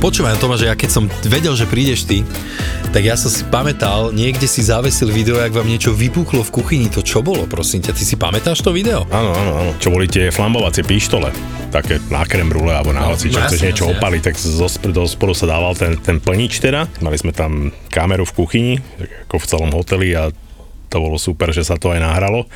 Počúvaj, 0.00 0.36
Tomáš, 0.36 0.68
ja 0.68 0.76
keď 0.76 0.90
som 0.92 1.04
vedel, 1.26 1.56
že 1.56 1.64
prídeš 1.64 2.04
ty, 2.04 2.22
tak 2.92 3.02
ja 3.04 3.16
som 3.16 3.32
si 3.32 3.44
pamätal, 3.48 4.12
niekde 4.12 4.44
si 4.44 4.60
zavesil 4.64 5.08
video, 5.08 5.40
ak 5.40 5.52
vám 5.52 5.68
niečo 5.68 5.92
vypuklo 5.92 6.44
v 6.44 6.50
kuchyni. 6.52 6.86
To 6.92 7.00
čo 7.00 7.24
bolo, 7.24 7.48
prosím 7.48 7.84
ťa? 7.84 7.92
Ty 7.96 8.04
si 8.04 8.16
pamätáš 8.16 8.60
to 8.60 8.72
video? 8.72 9.04
Áno, 9.08 9.32
áno, 9.32 9.52
áno. 9.56 9.72
Čo 9.80 9.92
boli 9.92 10.08
tie 10.08 10.28
flambovacie 10.28 10.84
pištole, 10.84 11.32
také 11.72 12.00
na 12.12 12.24
krem 12.28 12.48
brule 12.48 12.72
alebo 12.72 12.92
na 12.92 13.08
hoci, 13.08 13.32
čo 13.32 13.40
no, 13.40 13.48
chceš 13.48 13.60
jasne, 13.60 13.68
niečo 13.72 13.84
jasne, 13.88 13.96
opaliť, 14.00 14.22
tak 14.24 14.34
zo, 14.36 14.68
do 14.92 15.04
sporu 15.08 15.32
sa 15.32 15.48
dával 15.48 15.72
ten, 15.76 15.96
ten 16.00 16.20
plnič 16.20 16.60
teda. 16.60 16.88
Mali 17.00 17.16
sme 17.16 17.32
tam 17.32 17.72
kameru 17.88 18.28
v 18.28 18.36
kuchyni, 18.36 18.74
ako 19.28 19.36
v 19.40 19.48
celom 19.48 19.70
hoteli 19.72 20.12
a 20.12 20.28
to 20.86 20.96
bolo 21.02 21.18
super, 21.18 21.50
že 21.50 21.66
sa 21.66 21.76
to 21.76 21.90
aj 21.90 22.00
nahralo. 22.00 22.46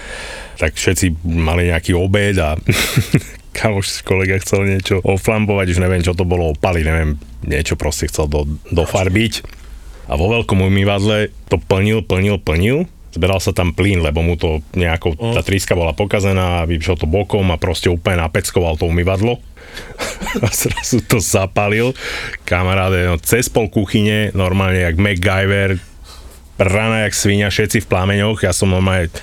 Tak 0.56 0.76
všetci 0.76 1.24
mali 1.24 1.72
nejaký 1.72 1.96
obed 1.96 2.38
a 2.38 2.54
kamoš 3.52 4.02
kolega 4.06 4.38
chcel 4.38 4.66
niečo 4.66 5.02
oflambovať, 5.02 5.66
už 5.74 5.82
neviem, 5.82 6.02
čo 6.02 6.14
to 6.14 6.24
bolo, 6.26 6.54
opaliť, 6.54 6.84
neviem, 6.86 7.10
niečo 7.44 7.74
proste 7.74 8.06
chcel 8.08 8.30
do, 8.30 8.46
dofarbiť. 8.70 9.44
A 10.10 10.18
vo 10.18 10.26
veľkom 10.26 10.58
umývadle 10.58 11.30
to 11.46 11.56
plnil, 11.58 12.02
plnil, 12.02 12.42
plnil, 12.42 12.90
zberal 13.14 13.42
sa 13.42 13.50
tam 13.50 13.74
plyn, 13.74 14.02
lebo 14.02 14.22
mu 14.22 14.38
to 14.38 14.62
nejako, 14.74 15.14
tá 15.14 15.42
tríska 15.42 15.74
bola 15.74 15.94
pokazená, 15.94 16.66
vyšiel 16.66 16.98
to 16.98 17.10
bokom 17.10 17.50
a 17.50 17.58
proste 17.58 17.90
úplne 17.90 18.22
napeckoval 18.22 18.78
to 18.78 18.86
umývadlo. 18.86 19.38
A 20.46 20.50
zrazu 20.50 20.98
to 21.06 21.22
zapalil. 21.22 21.94
Kamaráde, 22.42 23.06
no, 23.06 23.22
cez 23.22 23.46
pol 23.46 23.70
kuchyne, 23.70 24.34
normálne 24.34 24.82
jak 24.82 24.98
MacGyver, 24.98 25.78
rana 26.58 27.06
jak 27.06 27.14
svinia, 27.14 27.54
všetci 27.54 27.86
v 27.86 27.90
plameňoch. 27.90 28.42
Ja 28.42 28.50
som 28.50 28.74
normálne 28.74 29.14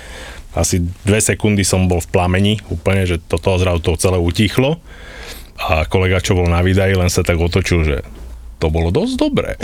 asi 0.56 0.80
dve 1.04 1.20
sekundy 1.20 1.66
som 1.66 1.88
bol 1.88 2.00
v 2.00 2.08
plameni, 2.08 2.54
úplne, 2.72 3.04
že 3.04 3.20
toto 3.20 3.58
zrazu 3.60 3.84
to 3.84 4.00
celé 4.00 4.16
utichlo. 4.16 4.80
A 5.58 5.82
kolega, 5.90 6.22
čo 6.22 6.38
bol 6.38 6.46
na 6.46 6.62
výdaji, 6.62 6.94
len 6.94 7.10
sa 7.10 7.26
tak 7.26 7.42
otočil, 7.42 7.82
že 7.82 8.06
to 8.58 8.70
bolo 8.70 8.90
dosť 8.90 9.14
dobré. 9.18 9.54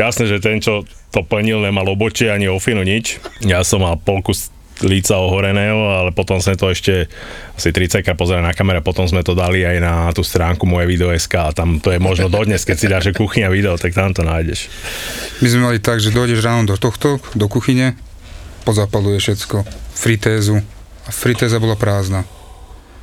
Jasné, 0.00 0.30
že 0.30 0.38
ten, 0.38 0.62
čo 0.62 0.86
to 1.10 1.26
plnil, 1.26 1.62
nemal 1.62 1.90
obočie 1.90 2.30
ani 2.30 2.46
ofinu 2.46 2.86
nič. 2.86 3.18
Ja 3.42 3.66
som 3.66 3.82
mal 3.82 3.98
polku 3.98 4.34
z 4.34 4.50
líca 4.82 5.18
ohoreného, 5.18 5.90
ale 5.90 6.10
potom 6.14 6.38
sme 6.38 6.54
to 6.54 6.70
ešte 6.70 7.10
asi 7.58 7.70
30 7.74 8.06
krát 8.06 8.14
pozerali 8.14 8.46
na 8.46 8.54
kamere, 8.54 8.84
potom 8.84 9.06
sme 9.06 9.26
to 9.26 9.34
dali 9.34 9.66
aj 9.66 9.76
na 9.82 9.94
tú 10.14 10.22
stránku 10.22 10.64
moje 10.68 10.86
video.sk 10.86 11.34
a 11.34 11.50
tam 11.50 11.82
to 11.82 11.90
je 11.90 11.98
možno 11.98 12.30
dodnes, 12.30 12.62
keď 12.62 12.76
si 12.76 12.86
dáš 12.86 13.04
kuchyňa 13.14 13.48
video, 13.50 13.74
tak 13.74 13.94
tam 13.96 14.14
to 14.14 14.22
nájdeš. 14.22 14.70
My 15.42 15.46
sme 15.50 15.60
mali 15.72 15.78
tak, 15.82 15.98
že 15.98 16.14
dojdeš 16.14 16.44
ráno 16.44 16.68
do 16.68 16.76
tohto, 16.78 17.18
do 17.34 17.46
kuchyne, 17.50 17.98
pozapaluje 18.62 19.18
všetko, 19.18 19.66
fritézu 19.96 20.62
a 21.06 21.10
fritéza 21.10 21.58
bola 21.58 21.74
prázdna. 21.74 22.22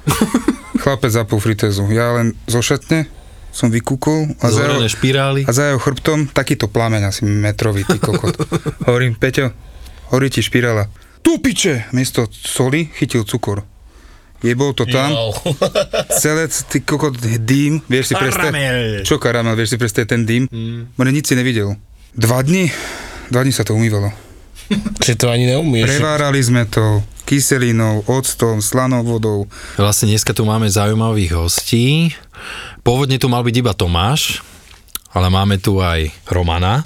Chlapec 0.82 1.12
zapol 1.12 1.42
fritézu, 1.42 1.90
ja 1.92 2.16
len 2.16 2.38
zo 2.46 2.62
šatne 2.62 3.10
som 3.56 3.72
vykúkol 3.72 4.36
a 4.44 4.52
za, 4.52 4.68
jeho, 4.68 4.84
špirály. 4.84 5.48
a 5.48 5.52
za 5.56 5.72
jeho 5.72 5.80
chrbtom 5.80 6.28
takýto 6.28 6.68
plameň 6.68 7.08
asi 7.08 7.24
metrový, 7.24 7.88
ty 7.88 8.04
kokot. 8.04 8.36
Hovorím, 8.92 9.16
Peťo, 9.16 9.56
horí 10.12 10.28
ti 10.28 10.44
špirála. 10.44 10.92
Tu 11.26 11.42
piče! 11.42 11.90
Miesto 11.90 12.30
soli 12.30 12.86
chytil 12.94 13.26
cukor. 13.26 13.66
Jebol 14.46 14.78
to 14.78 14.86
tam, 14.86 15.10
celé, 16.22 16.46
ty 16.70 16.86
kokot, 16.86 17.18
dým, 17.18 17.82
vieš 17.90 18.14
si 18.14 18.14
predstaviť, 18.14 19.02
čo 19.02 19.18
karamel, 19.18 19.58
vieš 19.58 19.74
si 19.74 19.78
predstaviť 19.82 20.06
ten 20.06 20.22
dým, 20.22 20.46
mm. 20.46 20.94
Mne 21.02 21.12
nič 21.18 21.34
si 21.34 21.34
nevidel. 21.34 21.74
Dva 22.14 22.46
dni, 22.46 22.70
dva 23.34 23.42
dni 23.42 23.50
sa 23.50 23.66
to 23.66 23.74
umývalo. 23.74 24.14
Že 25.06 25.14
to 25.18 25.26
ani 25.34 25.50
neumieš. 25.50 25.98
Prevárali 25.98 26.38
sme 26.46 26.70
to 26.70 27.02
kyselinou, 27.26 28.06
octom, 28.06 28.62
slanou 28.62 29.02
vodou. 29.02 29.50
Vlastne 29.82 30.14
dneska 30.14 30.30
tu 30.30 30.46
máme 30.46 30.70
zaujímavých 30.70 31.34
hostí. 31.34 32.14
Pôvodne 32.86 33.18
tu 33.18 33.34
mal 33.34 33.42
byť 33.42 33.56
iba 33.66 33.74
Tomáš, 33.74 34.46
ale 35.10 35.34
máme 35.34 35.58
tu 35.58 35.82
aj 35.82 36.14
Romana. 36.30 36.86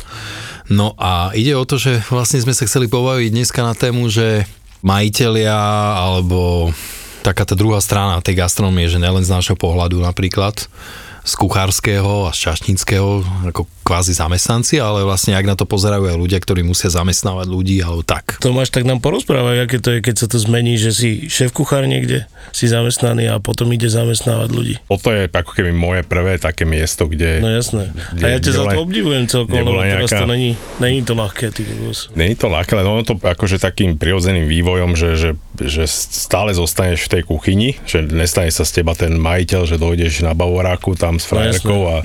No 0.69 0.93
a 1.01 1.33
ide 1.33 1.57
o 1.57 1.65
to, 1.65 1.81
že 1.81 2.05
vlastne 2.13 2.37
sme 2.39 2.53
sa 2.53 2.69
chceli 2.69 2.85
pobaviť 2.85 3.29
dneska 3.33 3.65
na 3.65 3.73
tému, 3.73 4.05
že 4.07 4.45
majiteľia 4.85 5.57
alebo 5.97 6.69
taká 7.25 7.43
tá 7.43 7.57
druhá 7.57 7.81
strana 7.83 8.21
tej 8.21 8.39
gastronomie, 8.39 8.87
že 8.87 9.01
nielen 9.01 9.25
z 9.25 9.33
nášho 9.33 9.57
pohľadu 9.57 9.99
napríklad, 9.99 10.69
z 11.21 11.33
kuchárskeho 11.35 12.27
a 12.27 12.31
z 12.31 12.39
čašníckého, 12.49 13.09
ako 13.47 13.67
kvázi 13.83 14.13
zamestnanci, 14.13 14.77
ale 14.77 15.01
vlastne 15.01 15.33
ak 15.33 15.45
na 15.45 15.57
to 15.57 15.65
pozerajú 15.65 16.05
aj 16.05 16.17
ľudia, 16.17 16.37
ktorí 16.37 16.61
musia 16.61 16.93
zamestnávať 16.93 17.47
ľudí 17.49 17.81
alebo 17.81 18.05
tak. 18.05 18.37
Tomáš, 18.37 18.69
tak 18.69 18.85
nám 18.85 19.01
porozprávaj, 19.01 19.65
aké 19.65 19.81
to 19.81 19.97
je, 19.97 19.99
keď 19.99 20.15
sa 20.15 20.27
to 20.29 20.37
zmení, 20.37 20.77
že 20.77 20.93
si 20.93 21.09
šéf 21.25 21.49
kuchár 21.49 21.89
niekde, 21.89 22.29
si 22.53 22.69
zamestnaný 22.69 23.33
a 23.33 23.41
potom 23.41 23.65
ide 23.73 23.89
zamestnávať 23.89 24.49
ľudí. 24.53 24.75
Toto 24.85 25.09
je 25.09 25.25
ako 25.25 25.51
keby 25.57 25.71
moje 25.73 26.01
prvé 26.05 26.37
také 26.37 26.69
miesto, 26.69 27.09
kde... 27.09 27.41
No 27.41 27.49
jasné. 27.49 27.89
Kde- 28.13 28.21
A 28.21 28.27
ja 28.29 28.37
ťa 28.37 28.51
za 28.53 28.63
to 28.69 28.79
obdivujem 28.79 29.25
celkom, 29.25 29.57
lebo 29.57 29.73
nebola 29.73 29.81
teraz 29.83 30.05
nejaká- 30.05 30.21
to 30.21 30.27
není, 30.29 30.51
není 30.77 30.99
to 31.01 31.13
ľahké, 31.17 31.45
ty. 31.49 31.61
Není 32.13 32.35
to 32.37 32.45
ľahké, 32.45 32.77
ale 32.77 32.85
ono 32.85 33.01
to 33.01 33.17
akože 33.17 33.57
takým 33.57 33.97
prirodzeným 33.97 34.45
vývojom, 34.45 34.93
že, 34.93 35.09
že, 35.17 35.29
že 35.57 35.89
stále 35.89 36.53
zostaneš 36.53 37.09
v 37.09 37.17
tej 37.17 37.23
kuchyni, 37.25 37.69
že 37.89 38.05
nestane 38.05 38.53
sa 38.53 38.61
z 38.61 38.81
teba 38.81 38.93
ten 38.93 39.17
majiteľ, 39.17 39.65
že 39.65 39.81
dojdeš 39.81 40.21
na 40.21 40.37
bavoráku 40.37 40.93
tam 40.93 41.08
s 41.17 41.25
frajerkou 41.25 41.81
a 41.89 41.95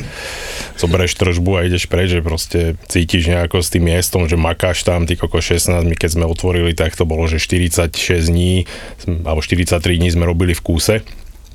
zoberieš 0.81 1.21
tržbu 1.21 1.51
a 1.61 1.67
ideš 1.69 1.85
preč, 1.91 2.17
že 2.17 2.25
proste 2.25 2.81
cítiš 2.89 3.29
nejako 3.29 3.61
s 3.61 3.69
tým 3.69 3.93
miestom, 3.93 4.25
že 4.25 4.41
makáš 4.41 4.87
tam, 4.87 5.05
ty 5.05 5.19
koko 5.19 5.43
16, 5.43 5.85
my 5.85 5.95
keď 5.99 6.11
sme 6.17 6.25
otvorili, 6.25 6.73
tak 6.73 6.97
to 6.97 7.05
bolo, 7.05 7.29
že 7.29 7.43
46 7.43 7.93
dní, 8.31 8.65
alebo 9.27 9.45
43 9.45 9.83
dní 9.83 10.09
sme 10.09 10.25
robili 10.25 10.57
v 10.57 10.65
kúse, 10.65 11.05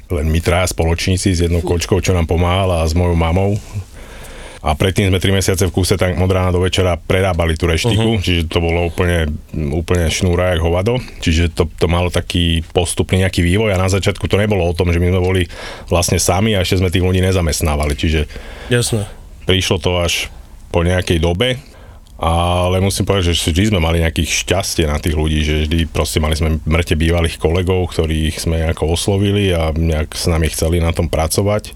len 0.09 0.27
my 0.29 0.39
traja 0.41 0.69
spoločníci 0.69 1.33
s 1.33 1.45
jednou 1.45 1.61
kočkou, 1.61 2.01
čo 2.01 2.17
nám 2.17 2.25
pomáhala 2.25 2.81
a 2.81 2.89
s 2.89 2.97
mojou 2.97 3.13
mamou, 3.13 3.57
a 4.59 4.75
predtým 4.75 5.07
sme 5.07 5.23
3 5.23 5.39
mesiace 5.39 5.63
v 5.63 5.71
kúse 5.71 5.95
tak 5.95 6.19
od 6.19 6.27
rána 6.27 6.51
do 6.51 6.59
večera 6.59 6.99
prerábali 6.99 7.55
tú 7.55 7.63
reštiku, 7.71 8.19
uh-huh. 8.19 8.23
čiže 8.23 8.51
to 8.51 8.59
bolo 8.59 8.91
úplne, 8.91 9.31
úplne 9.55 10.11
šnúra 10.11 10.51
jak 10.51 10.59
hovado. 10.59 10.99
Čiže 11.23 11.55
to, 11.55 11.71
to 11.79 11.87
malo 11.87 12.11
taký 12.11 12.59
postupný 12.75 13.23
nejaký 13.23 13.39
vývoj 13.39 13.71
a 13.71 13.79
na 13.79 13.87
začiatku 13.87 14.27
to 14.27 14.35
nebolo 14.35 14.67
o 14.67 14.75
tom, 14.75 14.91
že 14.91 14.99
my 14.99 15.15
sme 15.15 15.21
boli 15.23 15.41
vlastne 15.87 16.19
sami 16.19 16.59
a 16.59 16.63
ešte 16.63 16.83
sme 16.83 16.91
tých 16.91 17.07
ľudí 17.07 17.23
nezamestnávali. 17.23 17.95
Čiže 17.95 18.27
Jasné. 18.67 19.07
prišlo 19.47 19.79
to 19.79 20.03
až 20.03 20.27
po 20.75 20.83
nejakej 20.83 21.23
dobe, 21.23 21.55
ale 22.19 22.83
musím 22.83 23.07
povedať, 23.07 23.31
že 23.31 23.55
vždy 23.55 23.71
sme 23.71 23.79
mali 23.79 24.03
nejakých 24.03 24.43
šťastie 24.43 24.83
na 24.91 24.99
tých 24.99 25.15
ľudí, 25.15 25.39
že 25.39 25.55
vždy 25.63 25.87
proste 25.87 26.19
mali 26.19 26.35
sme 26.35 26.59
mŕte 26.67 26.99
bývalých 26.99 27.39
kolegov, 27.39 27.95
ktorých 27.95 28.35
sme 28.43 28.59
nejako 28.59 28.91
oslovili 28.91 29.55
a 29.55 29.71
nejak 29.71 30.11
s 30.11 30.27
nami 30.27 30.51
chceli 30.51 30.83
na 30.83 30.91
tom 30.91 31.07
pracovať. 31.07 31.71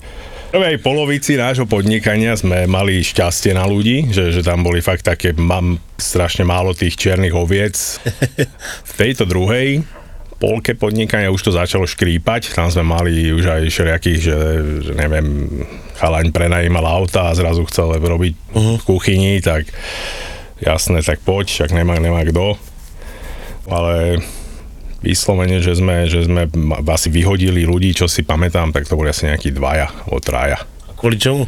Prvej 0.53 0.85
polovici 0.85 1.33
nášho 1.33 1.65
podnikania 1.65 2.37
sme 2.37 2.69
mali 2.69 3.01
šťastie 3.01 3.57
na 3.57 3.65
ľudí, 3.65 4.13
že, 4.13 4.29
že 4.29 4.45
tam 4.45 4.61
boli 4.61 4.85
fakt 4.85 5.01
také, 5.01 5.33
mám 5.33 5.81
strašne 5.97 6.45
málo 6.45 6.77
tých 6.77 6.93
čiernych 6.93 7.33
oviec. 7.33 7.73
V 8.85 8.93
tejto 8.93 9.25
druhej 9.25 9.81
polke 10.37 10.77
podnikania 10.77 11.33
už 11.33 11.41
to 11.41 11.57
začalo 11.57 11.89
škrípať, 11.89 12.53
tam 12.53 12.69
sme 12.69 12.85
mali 12.85 13.33
už 13.33 13.49
aj 13.49 13.61
všelijakých, 13.65 14.19
že, 14.21 14.37
že 14.85 14.91
neviem, 14.93 15.25
chalaň 15.97 16.29
prenajímal 16.29 16.85
auta 16.85 17.33
a 17.33 17.37
zrazu 17.37 17.65
chcel 17.65 17.97
robiť 17.97 18.33
uh-huh. 18.53 18.77
v 18.77 18.83
kuchyni, 18.85 19.41
tak 19.41 19.65
jasné, 20.61 21.01
tak 21.01 21.25
poď, 21.25 21.49
však 21.49 21.73
nemá, 21.73 21.97
nemá 21.97 22.21
kto. 22.29 22.61
Ale 23.65 24.21
vyslovene, 25.03 25.59
že 25.59 25.75
sme, 25.75 26.07
že 26.07 26.23
sme 26.23 26.47
asi 26.87 27.11
vyhodili 27.11 27.67
ľudí, 27.67 27.91
čo 27.91 28.07
si 28.07 28.23
pamätám, 28.23 28.71
tak 28.71 28.87
to 28.87 28.95
boli 28.95 29.11
asi 29.11 29.27
nejakí 29.27 29.51
dvaja, 29.51 29.91
alebo 30.07 30.23
traja. 30.23 30.63
Kvôli 30.95 31.19
čomu? 31.19 31.45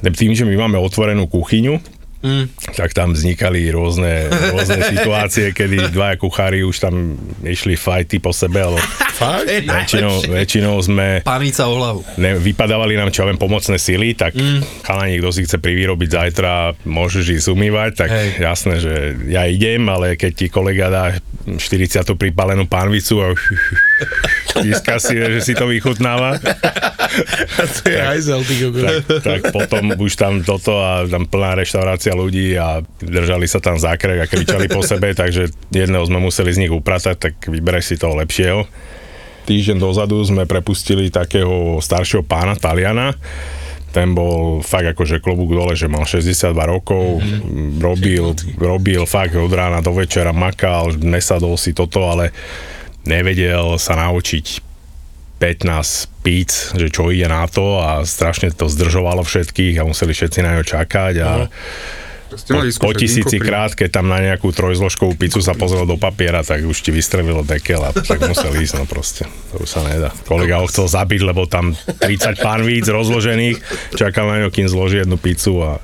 Tým, 0.00 0.32
že 0.36 0.44
my 0.44 0.54
máme 0.68 0.76
otvorenú 0.76 1.24
kuchyňu, 1.28 1.80
Mm. 2.20 2.52
tak 2.76 2.92
tam 2.92 3.16
vznikali 3.16 3.72
rôzne, 3.72 4.28
rôzne 4.52 4.84
situácie, 4.92 5.56
kedy 5.56 5.88
dvaja 5.88 6.20
kuchári 6.20 6.60
už 6.60 6.76
tam 6.76 7.16
išli 7.40 7.80
fajty 7.80 8.20
po 8.20 8.36
sebe, 8.36 8.60
ale 8.60 8.76
väčšinou, 9.80 10.28
väčšinou 10.28 10.76
sme 10.84 11.24
Panica 11.24 11.64
o 11.64 11.74
hlavu. 11.80 12.00
ne, 12.20 12.36
vypadávali 12.36 12.96
nám 12.96 13.08
čo 13.08 13.24
ja 13.24 13.32
viem 13.32 13.40
pomocné 13.40 13.80
sily, 13.80 14.12
tak 14.12 14.36
mm. 14.36 14.84
chalani, 14.84 15.16
kto 15.20 15.28
si 15.32 15.40
chce 15.48 15.56
privyrobiť 15.60 16.08
zajtra, 16.12 16.76
môžeš 16.84 17.40
ísť 17.40 17.48
umývať, 17.52 17.90
tak 17.96 18.08
Hej. 18.12 18.28
Jasné, 18.40 18.74
že 18.80 18.94
ja 19.32 19.48
idem, 19.48 19.88
ale 19.88 20.20
keď 20.20 20.32
ti 20.36 20.46
kolega 20.52 20.92
dá 20.92 21.04
40 21.48 22.04
pripálenú 22.20 22.68
pánvicu 22.68 23.24
a 23.24 23.32
píska 23.32 23.89
si, 25.00 25.14
že 25.16 25.40
si 25.40 25.52
to 25.56 25.70
vychutnáva, 25.70 26.36
to 27.80 27.80
je 27.88 27.98
hajzel, 28.00 28.40
ty 28.44 28.54
tak, 28.68 28.96
tak 29.22 29.40
potom 29.54 29.94
už 29.96 30.12
tam 30.16 30.44
toto 30.44 30.78
a 30.80 31.06
tam 31.08 31.24
plná 31.26 31.56
reštaurácia 31.58 32.12
ľudí 32.12 32.54
a 32.56 32.84
držali 33.00 33.46
sa 33.48 33.58
tam 33.62 33.80
zákrek 33.80 34.24
a 34.24 34.30
kričali 34.30 34.66
po 34.68 34.84
sebe, 34.84 35.12
takže 35.16 35.50
jedného 35.72 36.04
sme 36.04 36.20
museli 36.20 36.50
z 36.52 36.60
nich 36.66 36.72
upratať, 36.72 37.16
tak 37.16 37.34
vyberaj 37.48 37.82
si 37.84 38.00
toho 38.00 38.18
lepšieho. 38.18 38.66
Týždeň 39.48 39.80
dozadu 39.80 40.20
sme 40.22 40.44
prepustili 40.44 41.08
takého 41.08 41.80
staršieho 41.80 42.22
pána, 42.22 42.54
Taliana, 42.54 43.16
ten 43.90 44.14
bol 44.14 44.62
fakt 44.62 44.94
akože 44.94 45.18
klobúk 45.18 45.50
dole, 45.50 45.74
že 45.74 45.90
mal 45.90 46.06
62 46.06 46.54
rokov, 46.54 47.18
mm-hmm. 47.18 47.82
robil, 47.82 48.24
robil 48.54 49.02
fakt 49.02 49.34
od 49.34 49.50
rána 49.50 49.82
do 49.82 49.90
večera, 49.90 50.30
makal, 50.30 50.94
nesadol 50.94 51.58
si 51.58 51.74
toto, 51.74 52.06
ale 52.06 52.30
nevedel 53.04 53.80
sa 53.80 53.96
naučiť 53.96 54.70
15 55.40 56.20
píc, 56.20 56.76
že 56.76 56.92
čo 56.92 57.08
ide 57.08 57.24
na 57.24 57.48
to 57.48 57.80
a 57.80 58.04
strašne 58.04 58.52
to 58.52 58.68
zdržovalo 58.68 59.24
všetkých 59.24 59.80
a 59.80 59.88
museli 59.88 60.12
všetci 60.12 60.38
na 60.44 60.60
ňo 60.60 60.64
čakať 60.68 61.14
a 61.24 61.48
Ste 62.30 62.52
po, 62.54 62.60
po 62.62 62.90
tisíci 62.94 63.42
krát, 63.42 63.74
keď 63.74 63.88
tam 63.98 64.06
na 64.06 64.22
nejakú 64.22 64.52
trojzložkovú 64.52 65.18
pizzu 65.18 65.42
sa 65.42 65.56
pozrel 65.56 65.82
do 65.88 65.98
papiera, 65.98 66.44
tak 66.46 66.62
už 66.62 66.78
ti 66.78 66.94
vystrelilo 66.94 67.42
dekel 67.42 67.82
a 67.82 67.90
tak 67.90 68.22
musel 68.22 68.54
ísť, 68.54 68.78
no 68.78 68.84
proste. 68.86 69.26
To 69.50 69.64
už 69.64 69.66
sa 69.66 69.82
nedá. 69.82 70.14
Kolega 70.28 70.62
ho 70.62 70.70
chcel 70.70 70.86
zabiť, 70.86 71.26
lebo 71.26 71.48
tam 71.50 71.74
30 71.74 72.38
pánvíc 72.38 72.86
rozložených, 72.86 73.58
čakal 73.98 74.30
na 74.30 74.46
ňo, 74.46 74.54
kým 74.54 74.70
zloží 74.70 75.02
jednu 75.02 75.18
pizzu 75.18 75.58
a 75.64 75.82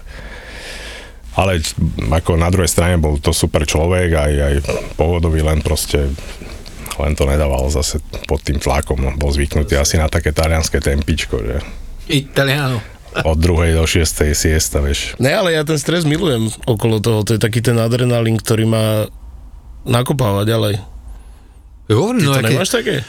ale 1.36 1.60
ako 2.00 2.40
na 2.40 2.48
druhej 2.48 2.72
strane 2.72 2.96
bol 2.96 3.20
to 3.20 3.28
super 3.36 3.68
človek, 3.68 4.08
aj, 4.08 4.32
aj 4.40 4.54
pohodový, 4.96 5.44
len 5.44 5.60
proste 5.60 6.08
len 7.02 7.12
to 7.16 7.28
nedával 7.28 7.68
zase 7.68 8.00
pod 8.26 8.40
tým 8.42 8.60
tlakom, 8.60 9.16
bol 9.16 9.30
zvyknutý 9.32 9.76
asi 9.76 10.00
na 10.00 10.08
také 10.08 10.32
talianské 10.32 10.80
tempičko, 10.80 11.36
že 11.40 11.56
Italiano. 12.06 12.78
od 13.24 13.38
druhej 13.40 13.74
do 13.74 13.84
šiestej 13.88 14.36
siesta, 14.36 14.84
vieš. 14.84 15.16
Ne, 15.16 15.32
ale 15.32 15.56
ja 15.56 15.64
ten 15.64 15.80
stres 15.80 16.04
milujem 16.04 16.52
okolo 16.68 17.00
toho. 17.00 17.24
To 17.24 17.34
je 17.36 17.40
taký 17.40 17.64
ten 17.64 17.76
adrenalín, 17.80 18.36
ktorý 18.36 18.64
ma 18.68 19.08
nakopáva 19.86 20.44
ďalej. 20.44 20.82
Ty 21.86 21.94
no, 21.94 22.34
to 22.34 22.40
aké, 22.42 22.50
nemáš 22.50 22.70
také? 22.74 23.06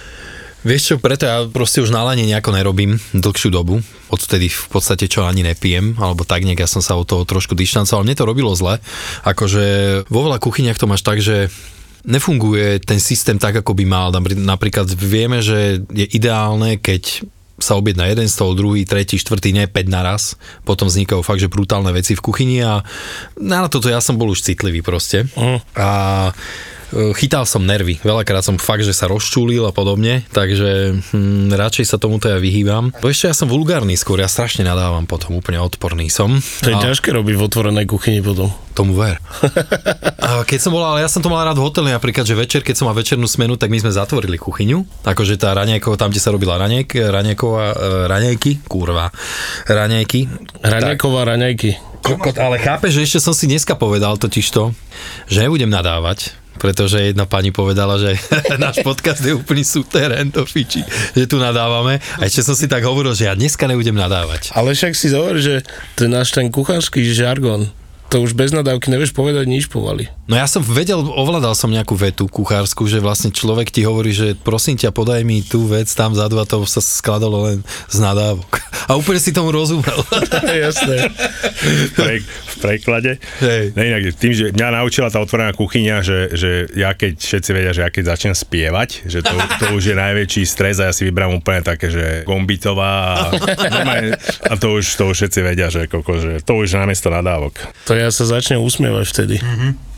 Vieš 0.61 0.81
čo, 0.83 0.95
preto 1.01 1.25
ja 1.25 1.45
proste 1.49 1.81
už 1.81 1.93
na 1.93 2.05
lane 2.05 2.25
nejako 2.25 2.53
nerobím 2.53 3.01
dlhšiu 3.13 3.49
dobu. 3.49 3.81
Odtedy 4.09 4.49
v 4.49 4.67
podstate 4.69 5.09
čo 5.09 5.25
ani 5.25 5.41
nepijem, 5.41 5.97
alebo 5.97 6.25
tak 6.25 6.45
nejak 6.45 6.65
ja 6.65 6.69
som 6.69 6.81
sa 6.81 6.97
od 6.97 7.09
toho 7.09 7.25
trošku 7.25 7.57
dištancoval. 7.57 8.05
Mne 8.05 8.17
to 8.17 8.29
robilo 8.29 8.53
zle. 8.53 8.81
Akože 9.25 9.65
vo 10.11 10.19
veľa 10.29 10.37
kuchyniach 10.37 10.77
to 10.77 10.89
máš 10.89 11.01
tak, 11.01 11.21
že 11.21 11.49
nefunguje 12.07 12.79
ten 12.79 13.03
systém 13.03 13.35
tak, 13.35 13.59
ako 13.59 13.75
by 13.75 13.85
mal. 13.85 14.07
Napríklad 14.15 14.87
vieme, 14.95 15.43
že 15.43 15.83
je 15.91 16.07
ideálne, 16.07 16.79
keď 16.79 17.27
sa 17.57 17.73
objedná 17.73 18.05
jeden 18.05 18.29
stôl, 18.29 18.53
druhý, 18.53 18.85
tretí, 18.85 19.17
štvrtý, 19.17 19.49
ne 19.51 19.65
5 19.65 19.89
naraz. 19.89 20.37
Potom 20.61 20.87
vznikajú 20.87 21.25
fakt, 21.25 21.41
že 21.41 21.51
brutálne 21.51 21.89
veci 21.89 22.13
v 22.13 22.23
kuchyni 22.23 22.61
a 22.61 22.85
na 23.35 23.65
toto 23.65 23.89
ja 23.89 23.97
som 23.97 24.15
bol 24.15 24.29
už 24.31 24.45
citlivý 24.45 24.85
proste. 24.85 25.25
Mhm. 25.35 25.57
A 25.75 25.89
chytal 26.91 27.43
som 27.43 27.67
nervy. 27.67 27.99
Veľakrát 28.01 28.43
som 28.43 28.55
fakt, 28.55 28.87
že 28.87 28.95
sa 28.95 29.11
rozčúlil 29.11 29.63
a 29.67 29.75
podobne, 29.75 30.23
takže 30.31 30.99
hm, 31.11 31.51
radšej 31.51 31.85
sa 31.85 31.97
tomuto 31.99 32.31
ja 32.31 32.39
vyhýbam. 32.39 32.95
Bo 32.99 33.11
ešte 33.11 33.27
ja 33.27 33.35
som 33.35 33.51
vulgárny 33.51 33.99
skôr, 33.99 34.23
ja 34.23 34.29
strašne 34.29 34.63
nadávam 34.63 35.03
potom, 35.03 35.35
úplne 35.35 35.59
odporný 35.59 36.07
som. 36.07 36.39
To 36.63 36.69
je 36.71 36.77
a 36.77 36.83
ťažké 36.83 37.11
robiť 37.11 37.35
v 37.35 37.43
otvorenej 37.43 37.85
kuchyni 37.89 38.23
potom. 38.23 38.51
tomu 38.77 38.93
ver. 38.93 39.17
A 40.27 40.43
keď 40.43 40.59
som 40.59 40.75
bol, 40.75 40.83
ale 40.83 41.01
ja 41.01 41.09
som 41.09 41.23
to 41.23 41.31
mal 41.31 41.39
rád 41.41 41.55
v 41.55 41.63
hoteli, 41.63 41.87
napríklad, 41.87 42.27
že 42.27 42.35
večer, 42.35 42.59
keď 42.59 42.75
som 42.75 42.85
mal 42.91 42.97
večernú 42.99 43.31
smenu, 43.31 43.55
tak 43.55 43.71
my 43.71 43.79
sme 43.79 43.95
zatvorili 43.95 44.35
kuchyňu. 44.35 45.07
Akože 45.07 45.39
tá 45.39 45.55
raňajková, 45.55 45.95
tam, 45.95 46.11
kde 46.11 46.19
sa 46.19 46.35
robila 46.35 46.59
raňajk, 46.59 46.99
raňajková, 47.09 47.63
e, 47.63 47.75
raňajky, 48.11 48.67
kurva, 48.67 49.07
raňajky. 49.71 50.27
Raňajková 50.67 51.21
raňajky. 51.31 51.69
Kokot, 52.03 52.35
ale 52.43 52.59
chápeš, 52.59 52.99
že 52.99 53.03
ešte 53.07 53.19
som 53.23 53.31
si 53.31 53.47
dneska 53.47 53.79
povedal 53.79 54.19
totiž 54.19 54.51
to, 54.51 54.75
že 55.31 55.47
nebudem 55.47 55.71
nadávať, 55.71 56.35
pretože 56.57 57.13
jedna 57.13 57.29
pani 57.29 57.53
povedala, 57.53 57.95
že 58.01 58.17
náš 58.61 58.81
podcast 58.81 59.21
je 59.21 59.37
úplný 59.37 59.63
súterén 59.63 60.33
do 60.33 60.43
fiči, 60.43 60.83
že 61.13 61.29
tu 61.29 61.37
nadávame. 61.37 62.01
A 62.19 62.25
ešte 62.25 62.43
som 62.43 62.57
si 62.57 62.67
tak 62.67 62.83
hovoril, 62.83 63.13
že 63.13 63.29
ja 63.29 63.37
dneska 63.37 63.69
nebudem 63.69 63.95
nadávať. 63.95 64.51
Ale 64.57 64.73
však 64.73 64.93
si 64.97 65.07
zober, 65.13 65.37
že 65.39 65.63
to 65.95 66.05
je 66.05 66.11
náš 66.11 66.33
ten 66.33 66.49
kuchársky 66.49 67.05
žargon. 67.13 67.69
To 68.07 68.23
už 68.23 68.39
bez 68.39 68.55
nadávky 68.55 68.87
nevieš 68.87 69.11
povedať 69.11 69.43
nič 69.51 69.67
pomaly. 69.67 70.07
No 70.27 70.35
ja 70.35 70.47
som 70.47 70.59
vedel, 70.59 70.99
ovládal 70.99 71.55
som 71.55 71.71
nejakú 71.71 71.95
vetu 71.95 72.27
kuchársku, 72.27 72.87
že 72.87 73.03
vlastne 73.03 73.31
človek 73.31 73.71
ti 73.71 73.83
hovorí, 73.83 74.11
že 74.15 74.35
prosím 74.35 74.79
ťa, 74.79 74.95
podaj 74.95 75.23
mi 75.27 75.43
tú 75.43 75.67
vec 75.67 75.87
tam 75.91 76.15
vzadu 76.15 76.39
a 76.39 76.47
to 76.47 76.63
sa 76.67 76.79
skladalo 76.79 77.47
len 77.47 77.63
z 77.87 77.97
nadávok. 77.99 78.59
A 78.87 78.95
úplne 78.95 79.19
si 79.19 79.35
tomu 79.35 79.51
rozumel. 79.51 79.95
Jasné. 80.67 81.11
v, 81.63 81.91
pre, 81.95 82.13
v 82.23 82.55
preklade. 82.63 83.11
Hej. 83.43 83.75
Ne, 83.75 83.83
inak, 83.91 84.15
tým, 84.15 84.31
že 84.35 84.45
mňa 84.55 84.83
naučila 84.83 85.11
tá 85.11 85.19
otvorená 85.19 85.51
kuchyňa, 85.51 85.95
že, 86.03 86.19
že 86.31 86.51
ja 86.75 86.95
keď, 86.95 87.19
všetci 87.19 87.49
vedia, 87.51 87.71
že 87.75 87.83
ja 87.83 87.89
keď 87.91 88.03
začnem 88.15 88.35
spievať, 88.35 89.07
že 89.07 89.19
to, 89.23 89.35
to 89.59 89.65
už 89.75 89.91
je 89.91 89.95
najväčší 89.95 90.43
stres 90.47 90.79
a 90.79 90.91
ja 90.91 90.93
si 90.95 91.07
vyberám 91.07 91.39
úplne 91.39 91.63
také, 91.63 91.91
že 91.91 92.23
gombitová 92.23 93.15
a, 93.15 93.23
a 94.51 94.53
to, 94.55 94.79
už, 94.79 94.95
to 94.95 95.11
už 95.11 95.15
všetci 95.23 95.39
vedia, 95.43 95.67
že, 95.67 95.91
koko, 95.91 96.19
že 96.19 96.31
to 96.43 96.55
už 96.55 96.71
je 96.71 96.77
namiesto 96.79 97.11
nadávok. 97.11 97.63
To 97.87 97.96
ja 97.97 98.09
sa 98.13 98.29
začnem 98.29 98.61
usmievať 98.61 99.05
vtedy. 99.09 99.35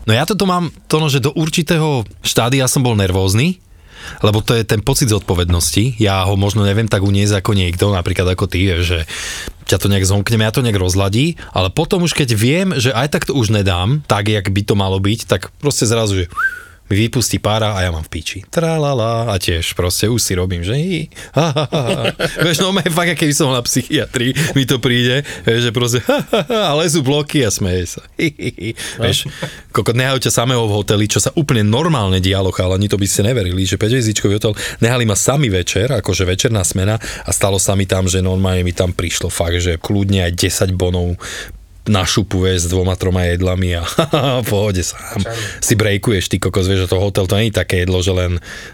No 0.08 0.12
ja 0.16 0.26
toto 0.26 0.48
mám, 0.50 0.74
to 0.90 0.98
no, 0.98 1.12
že 1.12 1.22
do 1.22 1.36
určitého 1.36 2.08
štádia 2.26 2.66
som 2.66 2.82
bol 2.82 2.98
nervózny, 2.98 3.62
lebo 4.24 4.40
to 4.40 4.56
je 4.56 4.64
ten 4.64 4.82
pocit 4.82 5.12
zodpovednosti. 5.12 6.00
Ja 6.00 6.24
ho 6.26 6.40
možno 6.40 6.64
neviem 6.64 6.88
tak 6.88 7.04
uniesť 7.04 7.44
ako 7.44 7.52
niekto, 7.54 7.92
napríklad 7.92 8.34
ako 8.34 8.48
ty, 8.48 8.74
že 8.82 9.06
ťa 9.70 9.78
to 9.78 9.92
nejak 9.92 10.08
zomkne, 10.08 10.40
ja 10.42 10.56
to 10.56 10.66
nejak 10.66 10.82
rozladí, 10.82 11.38
ale 11.54 11.70
potom 11.70 12.02
už 12.02 12.18
keď 12.18 12.30
viem, 12.34 12.68
že 12.74 12.90
aj 12.96 13.08
tak 13.14 13.24
to 13.30 13.38
už 13.38 13.54
nedám, 13.54 14.02
tak 14.10 14.32
jak 14.32 14.50
by 14.50 14.62
to 14.66 14.74
malo 14.74 14.98
byť, 14.98 15.20
tak 15.30 15.54
proste 15.62 15.86
zrazu, 15.86 16.26
že 16.26 16.32
mi 16.90 16.96
vypustí 17.06 17.38
pára 17.38 17.78
a 17.78 17.86
ja 17.86 17.94
mám 17.94 18.02
v 18.02 18.12
píči. 18.18 18.38
Tralala 18.50 19.30
a 19.30 19.38
tiež 19.38 19.78
proste 19.78 20.10
už 20.10 20.18
si 20.18 20.34
robím, 20.34 20.66
že 20.66 20.74
hi. 20.74 21.02
Vieš, 22.42 22.66
no 22.66 22.74
mňa 22.74 22.90
fakt, 22.90 23.14
keby 23.14 23.34
som 23.34 23.54
na 23.54 23.62
psychiatrii, 23.62 24.34
mi 24.58 24.66
to 24.66 24.82
príde, 24.82 25.22
že 25.46 25.70
proste 25.70 26.02
ha, 26.10 26.26
ha, 26.26 26.42
ha, 26.50 26.60
a 26.70 26.78
lezú 26.82 27.06
bloky 27.06 27.46
a 27.46 27.54
smeje 27.54 27.98
sa. 27.98 28.02
Hi. 28.18 28.74
Vieš, 28.98 29.30
kokot, 29.70 29.94
nehajú 29.94 30.18
ťa 30.26 30.34
samého 30.34 30.66
v 30.66 30.76
hoteli, 30.82 31.06
čo 31.06 31.22
sa 31.22 31.30
úplne 31.38 31.62
normálne 31.62 32.18
dialo, 32.18 32.50
chalani, 32.50 32.90
to 32.90 32.98
by 32.98 33.06
ste 33.06 33.22
neverili, 33.22 33.70
že 33.70 33.78
5 33.78 34.34
hotel, 34.34 34.58
nehali 34.82 35.06
ma 35.06 35.14
sami 35.14 35.54
večer, 35.54 35.94
akože 35.94 36.26
večerná 36.26 36.66
smena 36.66 36.98
a 36.98 37.30
stalo 37.30 37.62
sa 37.62 37.78
mi 37.78 37.86
tam, 37.86 38.10
že 38.10 38.26
normálne 38.26 38.66
mi 38.66 38.74
tam 38.74 38.98
prišlo 38.98 39.30
fakt, 39.30 39.62
že 39.62 39.78
kľudne 39.78 40.26
aj 40.26 40.34
10 40.34 40.74
bonov 40.74 41.22
na 41.88 42.04
šupu, 42.04 42.44
vieš, 42.44 42.68
s 42.68 42.72
dvoma, 42.72 42.94
troma 43.00 43.24
jedlami 43.26 43.80
a 43.80 43.84
pohode 44.52 44.84
sám 44.84 45.24
si 45.64 45.74
brejkuješ, 45.80 46.28
ty 46.28 46.38
kokos, 46.38 46.68
vieš, 46.68 46.86
že 46.86 46.92
to 46.92 46.98
hotel 47.00 47.26
to 47.26 47.40
nie 47.40 47.50
je 47.50 47.60
také 47.62 47.88
jedlo, 47.88 48.04
že 48.04 48.12
len 48.12 48.32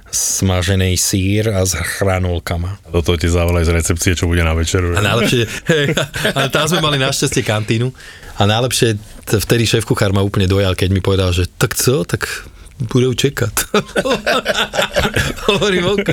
smažený 0.10 0.98
sír 0.98 1.54
a 1.54 1.62
s 1.62 1.78
hranolkama. 1.78 2.82
Toto 2.90 3.16
ti 3.16 3.30
zavolajú 3.30 3.68
z 3.70 3.76
recepcie, 3.76 4.12
čo 4.18 4.26
bude 4.26 4.42
na 4.42 4.58
večeru. 4.58 4.98
A 4.98 5.06
najlepšie, 5.06 5.44
hej, 5.46 5.86
ale 6.36 6.48
tam 6.50 6.66
sme 6.66 6.82
mali 6.82 6.98
našťastie 6.98 7.46
kantínu 7.46 7.94
a 8.36 8.42
najlepšie, 8.44 9.00
vtedy 9.28 9.64
šéf 9.64 9.88
kuchár 9.88 10.12
ma 10.12 10.26
úplne 10.26 10.50
dojal, 10.50 10.76
keď 10.76 10.90
mi 10.92 11.00
povedal, 11.00 11.32
že 11.32 11.48
tak 11.48 11.78
co, 11.78 12.04
tak 12.04 12.28
budú 12.78 13.16
čekať. 13.16 13.72
Hovorím, 15.48 15.96
OK. 15.96 16.12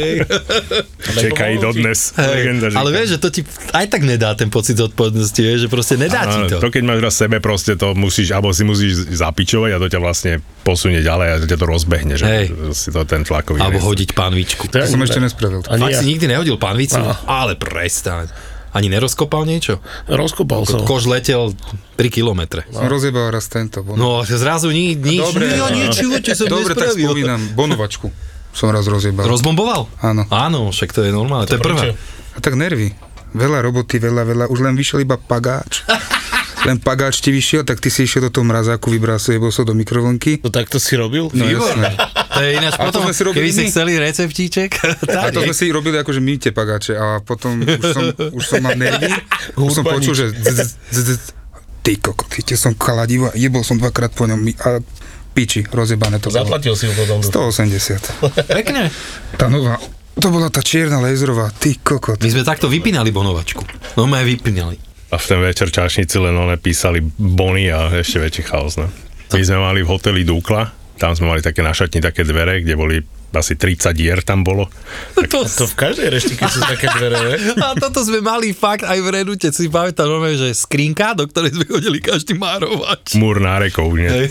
Čekaj 1.03 1.59
dodnes. 1.59 2.15
Hej, 2.15 2.71
ale 2.71 2.89
vieš, 2.91 3.09
že 3.09 3.19
to 3.19 3.29
ti 3.29 3.41
aj 3.73 3.91
tak 3.91 4.07
nedá 4.07 4.31
ten 4.35 4.47
pocit 4.47 4.79
zodpovednosti, 4.79 5.37
vieš, 5.37 5.67
že 5.67 5.69
proste 5.69 5.99
nedá 5.99 6.23
ti 6.23 6.39
Áno, 6.39 6.47
to. 6.47 6.63
to 6.63 6.69
keď 6.71 6.83
máš 6.87 7.01
raz 7.03 7.15
sebe, 7.19 7.43
proste 7.43 7.75
to 7.75 7.99
musíš, 7.99 8.31
alebo 8.31 8.55
si 8.55 8.63
musíš 8.63 9.11
zapičovať 9.11 9.71
a 9.75 9.79
to 9.79 9.87
ťa 9.91 9.99
vlastne 9.99 10.33
posunie 10.63 11.03
ďalej 11.03 11.27
a 11.27 11.37
ťa 11.43 11.59
to 11.59 11.67
rozbehne, 11.67 12.15
že 12.15 12.25
Hej. 12.25 12.47
si 12.73 12.89
to 12.89 13.03
ten 13.03 13.27
tlakový 13.27 13.59
Alebo 13.59 13.83
hodiť 13.83 14.15
pánvičku. 14.15 14.71
To 14.71 14.79
To 14.79 14.87
som 14.87 15.03
ešte 15.03 15.19
ne. 15.19 15.27
nespravil. 15.27 15.67
Ani 15.67 15.83
Fakt 15.83 15.95
ja. 15.95 16.01
si 16.01 16.07
nikdy 16.07 16.31
nehodil 16.31 16.57
pánvicu? 16.57 17.03
Áno. 17.03 17.19
Ale 17.27 17.59
prestaň. 17.59 18.31
Ani 18.73 18.89
nerozkopal 18.89 19.45
niečo? 19.45 19.85
Rozkopal 20.09 20.65
som. 20.65 20.81
Kož 20.89 21.05
letel 21.05 21.53
3 22.01 22.09
kilometre. 22.09 22.65
Som 22.73 22.89
rozjebal 22.89 23.29
raz 23.29 23.45
tento. 23.53 23.85
Bon. 23.85 24.01
No 24.01 24.25
zrazu 24.25 24.73
ni, 24.73 24.97
nič. 24.97 25.21
Dobre, 25.21 25.45
ja 25.53 25.69
nič, 25.69 25.93
živote 25.93 26.33
som 26.33 26.49
Dobre, 26.49 26.73
tak 26.73 26.97
spomínam. 26.97 27.41
Bonovačku 27.53 28.09
som 28.53 28.69
raz 28.73 28.85
rozjebal. 28.89 29.25
Rozbomboval? 29.29 29.89
Áno. 30.05 30.29
Áno, 30.29 30.69
však 30.73 30.93
to 30.93 31.01
je 31.05 31.13
normálne, 31.13 31.49
to 31.49 31.57
je. 31.57 31.65
Prečo? 31.65 31.97
A 32.37 32.39
tak 32.41 32.57
nervy. 32.57 32.93
Veľa 33.33 33.65
roboty, 33.65 33.97
veľa, 33.97 34.23
veľa. 34.29 34.45
Už 34.53 34.61
len 34.61 34.77
vyšiel 34.77 35.09
iba 35.09 35.17
pagáč. 35.17 35.89
ten 36.69 36.77
pagáč 36.77 37.25
ti 37.25 37.33
vyšiel, 37.33 37.65
tak 37.65 37.81
ty 37.81 37.89
si 37.89 38.05
išiel 38.05 38.29
do 38.29 38.31
toho 38.31 38.45
mrazáku, 38.45 38.93
vybral 38.93 39.17
si 39.17 39.35
jebol 39.35 39.49
so 39.49 39.65
do 39.65 39.73
mikrovlnky. 39.73 40.45
To 40.45 40.53
takto 40.53 40.77
si 40.77 40.95
robil? 41.01 41.33
No 41.33 41.45
jasné. 41.49 41.97
To 42.33 42.41
je 42.41 42.51
ináč 42.57 42.75
A 42.75 42.89
to 42.89 42.89
potom, 42.89 43.01
sme 43.05 43.15
si 43.15 43.23
robili 43.23 43.41
keby 43.45 43.51
si 43.53 43.63
my. 43.63 43.69
chceli 43.69 43.93
receptíček, 44.01 44.71
A 44.81 45.29
tak 45.29 45.31
to 45.33 45.45
sme 45.45 45.55
si 45.55 45.65
robili 45.69 45.97
akože 46.01 46.21
my 46.21 46.35
tie 46.37 46.53
pagáče 46.53 46.93
a 46.97 47.21
potom 47.21 47.61
už 47.61 47.85
som, 47.93 48.05
už 48.33 48.45
som 48.45 48.61
mal 48.65 48.73
nervy, 48.73 49.13
už 49.61 49.71
som 49.73 49.85
počul, 49.85 50.17
že 50.17 50.33
z, 50.33 50.49
z, 50.49 50.61
z, 50.89 50.99
z, 51.13 51.21
ty 51.83 52.01
kokot, 52.01 52.33
chytil 52.33 52.57
som 52.57 52.73
kaladivo 52.73 53.29
a 53.29 53.35
jebol 53.37 53.61
som 53.61 53.77
dvakrát 53.77 54.17
po 54.17 54.25
ňom 54.25 54.41
a 54.65 54.81
piči, 55.33 55.65
rozjebané 55.69 56.21
to 56.21 56.29
bolo. 56.29 56.45
Zaplatil 56.45 56.75
si 56.77 56.89
ju 56.89 56.93
potom. 56.93 57.21
180. 57.25 58.49
pekne. 58.49 58.93
Tá 59.37 59.49
nová, 59.49 59.81
to 60.13 60.29
bola 60.29 60.53
tá 60.53 60.61
čierna 60.61 61.01
laserová, 61.01 61.49
ty 61.57 61.81
kokot. 61.81 62.21
My 62.21 62.29
sme 62.29 62.45
takto 62.45 62.69
vypínali 62.69 63.09
bonovačku. 63.09 63.65
No 63.97 64.05
my 64.05 64.21
vypínali. 64.25 64.77
A 65.13 65.21
v 65.21 65.25
ten 65.29 65.41
večer 65.41 65.69
čašníci 65.69 66.17
len 66.17 66.33
one 66.33 66.57
písali 66.57 67.01
bony 67.17 67.69
a 67.69 67.93
ešte 67.93 68.17
väčší 68.21 68.43
chaos. 68.49 68.81
Ne? 68.81 68.89
My 69.33 69.41
sme 69.45 69.61
mali 69.61 69.81
v 69.85 69.89
hoteli 69.89 70.25
Dúkla, 70.25 70.69
tam 71.03 71.19
sme 71.19 71.35
mali 71.35 71.43
také 71.43 71.67
na 71.67 71.75
šatni 71.75 71.99
také 71.99 72.23
dvere, 72.23 72.63
kde 72.63 72.79
boli 72.79 73.03
asi 73.33 73.57
30 73.57 73.93
dier 73.97 74.21
tam 74.21 74.45
bolo. 74.45 74.69
To, 75.17 75.45
To 75.45 75.65
v 75.65 75.75
každej 75.77 76.09
reštike 76.13 76.45
sú 76.49 76.61
také 76.65 76.89
dvere, 76.93 77.17
ne? 77.17 77.35
a 77.65 77.73
toto 77.77 78.05
sme 78.05 78.21
mali 78.21 78.53
fakt 78.53 78.85
aj 78.85 78.99
v 79.01 79.09
Redute, 79.09 79.49
si 79.49 79.73
pamätám, 79.73 80.09
normálne, 80.09 80.37
že 80.37 80.53
skrinka, 80.53 81.17
do 81.17 81.25
ktorej 81.25 81.57
sme 81.57 81.65
chodili 81.65 81.99
každý 82.05 82.37
márovač. 82.37 83.17
Múr 83.17 83.41
nárekov, 83.41 83.89
nie? 83.97 84.29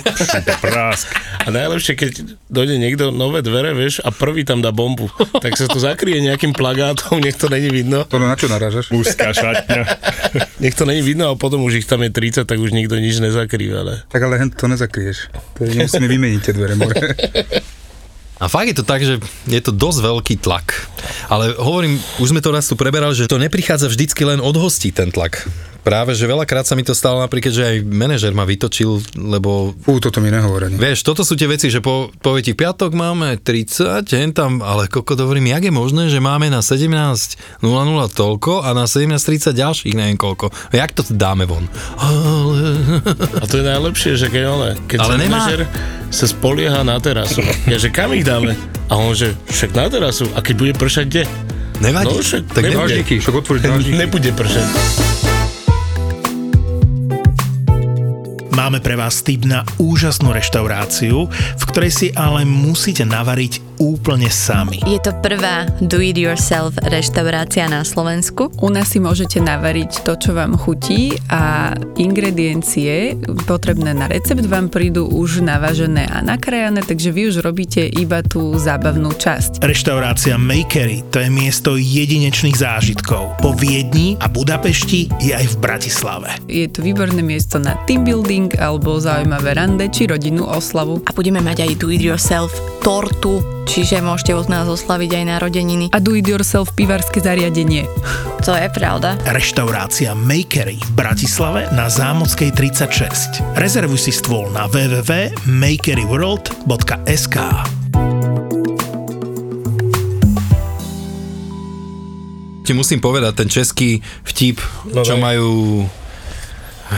Prásk. 0.61 1.09
A 1.41 1.49
najlepšie, 1.49 1.93
keď 1.97 2.11
dojde 2.47 2.77
niekto 2.77 3.09
nové 3.09 3.41
dvere, 3.41 3.73
vieš, 3.73 4.05
a 4.05 4.13
prvý 4.13 4.45
tam 4.45 4.61
dá 4.61 4.69
bombu, 4.69 5.09
tak 5.41 5.57
sa 5.57 5.65
to 5.65 5.81
zakrie 5.81 6.21
nejakým 6.21 6.53
plagátom, 6.53 7.17
nech 7.17 7.37
to 7.37 7.49
není 7.49 7.73
vidno. 7.73 8.05
To 8.05 8.21
na 8.21 8.37
čo 8.37 8.45
narážaš? 8.45 8.93
Mužská 8.93 9.33
šatňa. 9.33 9.83
Nech 10.63 10.77
to 10.77 10.85
není 10.85 11.01
vidno 11.01 11.33
a 11.33 11.35
potom 11.35 11.65
už 11.65 11.81
ich 11.81 11.87
tam 11.89 12.05
je 12.05 12.13
30, 12.13 12.45
tak 12.45 12.61
už 12.61 12.69
nikto 12.71 13.01
nič 13.01 13.17
nezakrýva, 13.17 13.81
ale... 13.81 13.93
Tak 14.13 14.21
ale 14.21 14.37
to 14.53 14.69
nezakrieš. 14.69 15.33
To 15.57 15.65
je, 15.65 15.73
nemusíme 15.73 16.05
vymeniť 16.05 16.41
tie 16.45 16.53
dvere, 16.53 16.77
more. 16.77 16.93
A 18.41 18.49
fakt 18.49 18.73
je 18.73 18.77
to 18.81 18.85
tak, 18.85 19.05
že 19.05 19.21
je 19.45 19.61
to 19.61 19.69
dosť 19.69 20.01
veľký 20.01 20.35
tlak. 20.41 20.89
Ale 21.29 21.53
hovorím, 21.61 22.01
už 22.17 22.33
sme 22.33 22.41
to 22.41 22.49
raz 22.49 22.65
tu 22.65 22.73
preberali, 22.73 23.13
že 23.13 23.29
to 23.29 23.37
neprichádza 23.37 23.85
vždycky 23.85 24.25
len 24.25 24.41
od 24.41 24.57
hostí 24.57 24.89
ten 24.89 25.13
tlak. 25.13 25.45
Práve, 25.81 26.13
že 26.13 26.29
veľakrát 26.29 26.61
sa 26.61 26.77
mi 26.77 26.85
to 26.85 26.93
stalo 26.93 27.17
napríklad, 27.25 27.49
že 27.49 27.63
aj 27.65 27.77
manažer 27.89 28.37
ma 28.37 28.45
vytočil, 28.45 29.01
lebo 29.17 29.73
Fú, 29.81 29.97
toto 29.97 30.21
mi 30.21 30.29
nehovor 30.29 30.69
ani. 30.69 30.77
Vieš, 30.77 31.01
toto 31.01 31.25
sú 31.25 31.33
tie 31.33 31.49
veci, 31.49 31.73
že 31.73 31.81
po, 31.81 32.13
povie 32.21 32.45
ti, 32.45 32.53
piatok 32.53 32.93
máme 32.93 33.41
30, 33.41 34.05
hen 34.13 34.29
tam, 34.29 34.61
ale 34.61 34.85
koko 34.85 35.17
hovorím, 35.17 35.49
jak 35.49 35.65
je 35.65 35.73
možné, 35.73 36.03
že 36.13 36.21
máme 36.21 36.53
na 36.53 36.61
17.00 36.61 37.65
toľko 38.13 38.61
a 38.61 38.69
na 38.77 38.85
17.30 38.85 39.57
ďalších 39.57 39.93
neviem 39.97 40.21
koľko. 40.21 40.53
Jak 40.69 40.93
to 40.93 41.01
dáme 41.17 41.49
von? 41.49 41.65
Ale... 41.97 42.77
A 43.41 43.45
to 43.49 43.57
je 43.57 43.65
najlepšie, 43.65 44.11
že 44.21 44.29
keď 44.29 44.43
on, 44.53 44.61
keď 44.85 44.97
Ale 45.01 45.17
nemá- 45.17 45.49
manažer 45.49 45.65
sa 46.13 46.29
spolieha 46.29 46.85
na 46.85 47.01
terasu. 47.01 47.41
Ja, 47.65 47.81
že 47.81 47.89
kam 47.89 48.13
ich 48.13 48.21
dáme? 48.21 48.53
A 48.91 49.01
on, 49.01 49.17
že 49.17 49.33
však 49.49 49.73
na 49.73 49.89
terasu. 49.89 50.29
A 50.37 50.45
keď 50.45 50.55
bude 50.61 50.73
pršať, 50.77 51.05
kde? 51.09 51.23
Nevadí. 51.81 52.13
No 52.13 52.21
však 52.21 52.53
tak 52.53 52.63
nebude. 52.69 53.01
však 53.01 53.33
otvoriť. 53.33 53.61
Nebude 54.05 54.29
pršať. 54.37 55.10
Máme 58.61 58.77
pre 58.77 58.93
vás 58.93 59.25
tip 59.25 59.49
na 59.49 59.65
úžasnú 59.81 60.37
reštauráciu, 60.37 61.25
v 61.33 61.63
ktorej 61.65 61.89
si 61.89 62.07
ale 62.13 62.45
musíte 62.45 63.01
navariť 63.01 63.70
úplne 63.81 64.29
sami. 64.29 64.77
Je 64.85 65.01
to 65.01 65.09
prvá 65.25 65.65
do-it-yourself 65.81 66.77
reštaurácia 66.85 67.65
na 67.65 67.81
Slovensku. 67.81 68.53
U 68.61 68.69
nás 68.69 68.93
si 68.93 69.01
môžete 69.01 69.41
navariť 69.41 70.05
to, 70.05 70.13
čo 70.21 70.37
vám 70.37 70.53
chutí 70.53 71.17
a 71.33 71.73
ingrediencie 71.97 73.17
potrebné 73.49 73.97
na 73.97 74.05
recept 74.05 74.45
vám 74.45 74.69
prídu 74.69 75.09
už 75.09 75.41
navažené 75.41 76.05
a 76.05 76.21
nakrajané, 76.21 76.85
takže 76.85 77.09
vy 77.09 77.33
už 77.33 77.41
robíte 77.41 77.81
iba 77.81 78.21
tú 78.21 78.53
zábavnú 78.53 79.17
časť. 79.17 79.65
Reštaurácia 79.65 80.37
Makery 80.37 81.01
to 81.09 81.17
je 81.17 81.29
miesto 81.33 81.73
jedinečných 81.73 82.53
zážitkov. 82.53 83.41
Po 83.41 83.57
Viedni 83.57 84.13
a 84.21 84.29
Budapešti 84.29 85.09
je 85.17 85.33
aj 85.33 85.57
v 85.57 85.59
Bratislave. 85.59 86.29
Je 86.45 86.69
to 86.69 86.85
výborné 86.85 87.25
miesto 87.25 87.57
na 87.57 87.73
team 87.89 88.05
building 88.05 88.53
alebo 88.61 89.01
zaujímavé 89.01 89.57
rande 89.57 89.89
či 89.89 90.05
rodinnú 90.05 90.45
oslavu. 90.45 91.01
A 91.07 91.15
budeme 91.15 91.41
mať 91.41 91.65
aj 91.65 91.71
do-it-yourself 91.81 92.51
tortu, 92.83 93.39
čiže 93.71 94.03
môžete 94.03 94.35
od 94.35 94.51
nás 94.51 94.67
oslaviť 94.67 95.15
aj 95.15 95.31
narodeniny. 95.31 95.95
A 95.95 96.03
do 96.03 96.11
it 96.11 96.27
yourself 96.27 96.75
pivarské 96.75 97.23
zariadenie. 97.23 97.87
To 98.43 98.51
je 98.51 98.67
pravda. 98.67 99.15
Reštaurácia 99.23 100.11
Makery 100.11 100.75
v 100.75 100.91
Bratislave 100.91 101.71
na 101.71 101.87
Zámockej 101.87 102.51
36. 102.51 103.39
Rezervuj 103.55 104.03
si 104.03 104.11
stôl 104.11 104.51
na 104.51 104.67
www.makeryworld.sk 104.67 107.35
Ti 112.61 112.77
musím 112.77 113.01
povedať, 113.01 113.33
ten 113.35 113.49
český 113.49 113.99
vtip, 114.21 114.61
No 114.91 115.01
čo 115.01 115.15
daj. 115.15 115.23
majú 115.23 115.49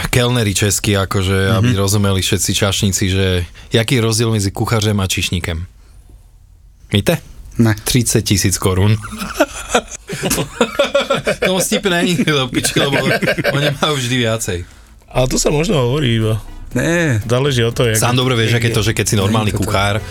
kelneri 0.10 0.52
česky, 0.52 0.98
akože, 0.98 1.54
aby 1.54 1.78
rozumeli 1.78 2.20
všetci 2.20 2.52
čašníci, 2.52 3.04
že 3.08 3.46
jaký 3.70 3.96
je 3.96 4.04
rozdiel 4.04 4.34
medzi 4.34 4.50
kuchařem 4.50 4.98
a 5.00 5.06
čišníkem? 5.06 5.70
Víte? 6.94 7.18
Ne. 7.58 7.74
30 7.74 8.22
tisíc 8.22 8.62
korún. 8.62 8.94
to 11.46 11.58
vtip 11.58 11.86
není, 11.90 12.22
do 12.22 12.46
piči, 12.48 12.78
lebo 12.78 13.02
oni 13.54 13.70
majú 13.82 13.98
vždy 13.98 14.16
viacej. 14.22 14.60
Ale 15.10 15.26
to 15.26 15.42
sa 15.42 15.50
možno 15.50 15.90
hovorí 15.90 16.22
iba. 16.22 16.38
Ne, 16.74 17.22
Záleží 17.26 17.62
od 17.66 17.74
toho, 17.74 17.94
jak... 17.94 18.02
Sám 18.02 18.18
dobre 18.18 18.34
vieš, 18.34 18.58
aké 18.58 18.74
to, 18.74 18.82
že 18.82 18.98
keď 18.98 19.06
si 19.06 19.16
normálny 19.18 19.54
kuchár 19.54 20.02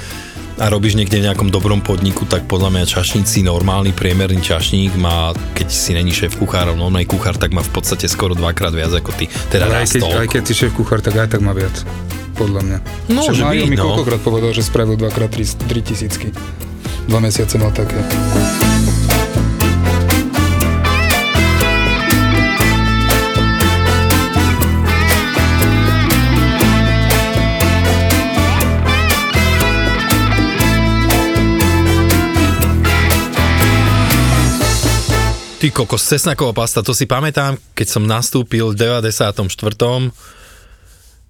a 0.58 0.64
robíš 0.70 0.94
niekde 0.94 1.18
v 1.18 1.26
nejakom 1.26 1.50
dobrom 1.50 1.82
podniku, 1.82 2.22
tak 2.22 2.46
podľa 2.46 2.70
mňa 2.70 2.84
čašníci, 2.86 3.42
normálny 3.42 3.90
priemerný 3.90 4.38
čašník 4.38 4.94
má, 4.94 5.34
keď 5.58 5.68
si 5.74 5.90
není 5.90 6.14
šéf 6.14 6.38
kuchár, 6.38 6.70
normálny 6.70 7.06
kuchár, 7.06 7.34
tak 7.34 7.50
má 7.50 7.66
v 7.66 7.72
podstate 7.74 8.06
skoro 8.06 8.38
dvakrát 8.38 8.70
viac 8.70 8.94
ako 8.94 9.10
ty. 9.18 9.26
Teda 9.50 9.66
ale 9.66 9.82
aj 9.82 9.98
keď, 9.98 10.02
aj 10.22 10.28
keď 10.38 10.42
si 10.46 10.54
šéf 10.54 10.70
kuchár, 10.78 11.02
tak 11.02 11.18
aj 11.18 11.34
tak 11.34 11.42
má 11.42 11.50
viac. 11.50 11.74
Podľa 12.38 12.60
mňa. 12.62 12.78
No, 13.10 13.26
Však 13.26 13.34
že 13.34 13.42
byť, 13.42 13.70
mi 13.70 13.78
no. 13.78 13.84
koľkokrát 13.90 14.20
povedal, 14.22 14.50
že 14.54 14.62
spravil 14.62 14.94
dvakrát 14.94 15.34
3 15.34 15.66
tisícky. 15.82 16.30
Dva 17.08 17.20
mesiace 17.20 17.58
mal 17.58 17.70
také. 17.70 17.98
Ty 35.62 35.70
kokos, 35.70 36.02
cesnaková 36.02 36.50
pasta, 36.66 36.82
to 36.82 36.90
si 36.90 37.06
pamätám, 37.06 37.54
keď 37.78 37.86
som 37.86 38.02
nastúpil 38.02 38.74
v 38.74 38.98
94. 38.98 40.10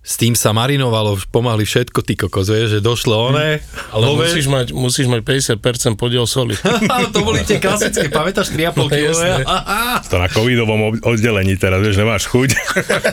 S 0.02 0.18
tým 0.18 0.34
sa 0.34 0.50
marinovalo 0.50 1.14
pomaly 1.30 1.62
všetko, 1.62 2.02
ty 2.02 2.18
kokos, 2.18 2.50
vieš, 2.50 2.74
že 2.74 2.80
došlo 2.82 3.30
oné, 3.30 3.62
Ale 3.94 4.02
hove. 4.04 4.26
musíš 4.26 4.50
mať, 4.50 4.74
musíš 4.74 5.06
mať 5.06 5.22
50% 5.22 5.62
podiel 5.94 6.26
soli. 6.26 6.58
To 7.14 7.22
boli 7.22 7.46
tie 7.46 7.56
klasické, 7.56 8.10
pamätáš 8.10 8.50
3,5 8.50 8.74
No, 8.74 8.84
kg? 8.88 9.14
To 10.02 10.16
na 10.16 10.26
covidovom 10.26 10.98
oddelení 10.98 11.54
teraz, 11.54 11.78
vieš, 11.78 11.96
nemáš 11.96 12.26
chuť. 12.26 12.50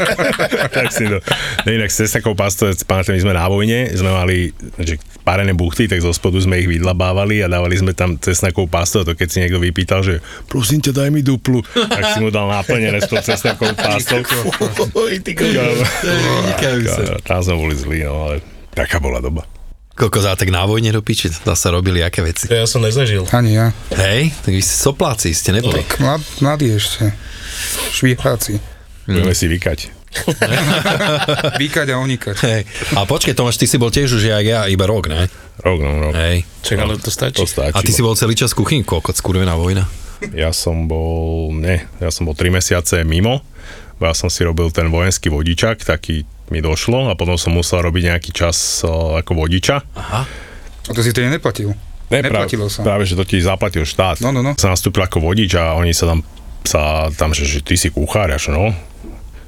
tak 0.77 0.89
si 0.89 1.05
to... 1.05 1.21
No 1.61 1.69
inak 1.69 1.87
s 1.87 2.01
cestakou 2.01 2.33
pastou, 2.33 2.73
pamätáme, 2.73 3.17
my 3.17 3.23
sme 3.23 3.33
na 3.33 3.45
vojne, 3.45 3.79
sme 3.93 4.09
mali 4.09 4.37
že 4.79 4.97
parené 5.21 5.53
buchty, 5.53 5.85
tak 5.85 6.01
zo 6.01 6.09
spodu 6.09 6.41
sme 6.41 6.57
ich 6.57 6.65
vydlabávali 6.67 7.43
a 7.43 7.47
dávali 7.47 7.77
sme 7.77 7.93
tam 7.93 8.17
cesnakovú 8.17 8.65
pastu 8.65 9.01
a 9.01 9.05
to 9.05 9.13
keď 9.13 9.27
si 9.27 9.37
niekto 9.39 9.61
vypýtal, 9.61 10.01
že 10.01 10.19
prosím 10.47 10.81
ťa, 10.81 10.95
daj 10.95 11.09
mi 11.11 11.21
duplu, 11.21 11.61
tak 11.69 12.01
si 12.07 12.19
mu 12.19 12.33
dal 12.33 12.49
naplnené 12.49 12.97
s 12.97 13.05
tou 13.05 13.19
cesnakovou 13.19 13.77
pastou. 13.77 14.25
Ty 15.19 15.31
Vynikajú 16.85 17.19
sa. 17.19 17.25
Tam 17.25 17.39
sme 17.43 17.55
boli 17.59 17.75
zlí, 17.75 17.99
no 18.07 18.29
ale 18.29 18.35
taká 18.71 19.03
bola 19.03 19.19
doba. 19.19 19.43
Kokos, 19.99 20.23
a 20.23 20.39
tak 20.39 20.47
na 20.47 20.63
vojne 20.63 20.95
do 20.95 21.03
piči, 21.03 21.27
zase 21.27 21.67
robili 21.67 21.99
aké 21.99 22.23
veci. 22.23 22.47
To 22.47 22.55
ja 22.55 22.63
som 22.63 22.79
nezažil. 22.79 23.27
Ani 23.35 23.59
ja. 23.59 23.75
Hej, 23.91 24.31
tak 24.47 24.55
vy 24.55 24.63
ste 24.63 24.75
sopláci, 24.79 25.35
ste 25.35 25.51
neboli. 25.51 25.83
Mlad, 25.99 26.23
mladý 26.39 26.79
ešte. 26.79 27.11
Švíháci. 27.91 28.63
Budeme 29.03 29.35
si 29.35 29.51
vykať. 29.51 29.99
Vykať 31.61 31.87
a 31.93 31.95
onikať. 32.01 32.35
Hej. 32.47 32.61
A 32.97 33.05
počkej, 33.05 33.37
Tomáš, 33.37 33.61
ty 33.61 33.69
si 33.69 33.77
bol 33.77 33.93
tiež 33.93 34.09
už 34.17 34.23
jak 34.25 34.45
ja, 34.45 34.65
iba 34.65 34.87
rok, 34.89 35.11
ne? 35.11 35.29
Rok, 35.61 35.79
no, 35.83 36.09
rok. 36.09 36.13
Hej. 36.15 36.47
Čak, 36.65 36.77
ale 36.79 36.97
to 36.97 37.11
stačí. 37.13 37.37
To 37.37 37.45
stačí. 37.45 37.75
A 37.77 37.83
ty 37.83 37.91
si 37.93 38.01
bol 38.01 38.17
celý 38.17 38.33
čas 38.33 38.55
v 38.55 38.63
kuchyni, 38.65 38.81
koľko 38.87 39.13
skurvená 39.13 39.53
vojna? 39.53 39.85
Ja 40.33 40.51
som 40.51 40.87
bol, 40.89 41.51
ne, 41.55 41.87
ja 42.01 42.09
som 42.11 42.27
bol 42.27 42.35
3 42.35 42.51
mesiace 42.51 43.03
mimo, 43.07 43.39
bo 43.99 44.03
ja 44.07 44.15
som 44.15 44.27
si 44.27 44.43
robil 44.43 44.67
ten 44.73 44.91
vojenský 44.91 45.31
vodičak, 45.31 45.83
taký 45.85 46.27
mi 46.49 46.59
došlo 46.61 47.09
a 47.09 47.17
potom 47.17 47.37
som 47.37 47.53
musel 47.53 47.81
robiť 47.81 48.13
nejaký 48.13 48.31
čas 48.33 48.85
uh, 48.85 49.21
ako 49.21 49.45
vodiča. 49.45 49.75
A 50.89 50.91
to 50.91 51.01
si 51.05 51.13
to 51.13 51.21
neplatil. 51.21 51.77
Ne, 52.09 52.25
práve, 52.25 52.49
Neplatilo 52.49 52.65
sa. 52.73 52.81
práve, 52.81 53.05
že 53.05 53.13
to 53.13 53.21
ti 53.21 53.37
zaplatil 53.37 53.85
štát. 53.85 54.17
No, 54.25 54.33
no, 54.33 54.41
no. 54.41 54.57
Som 54.57 54.73
nastúpil 54.73 55.05
ako 55.05 55.21
vodič 55.21 55.53
a 55.53 55.77
oni 55.77 55.93
sa 55.93 56.09
tam, 56.09 56.25
sa 56.65 57.13
tam 57.13 57.37
že, 57.37 57.45
že 57.45 57.61
ty 57.61 57.77
si 57.77 57.93
kuchár, 57.93 58.33
až 58.33 58.49
no. 58.49 58.73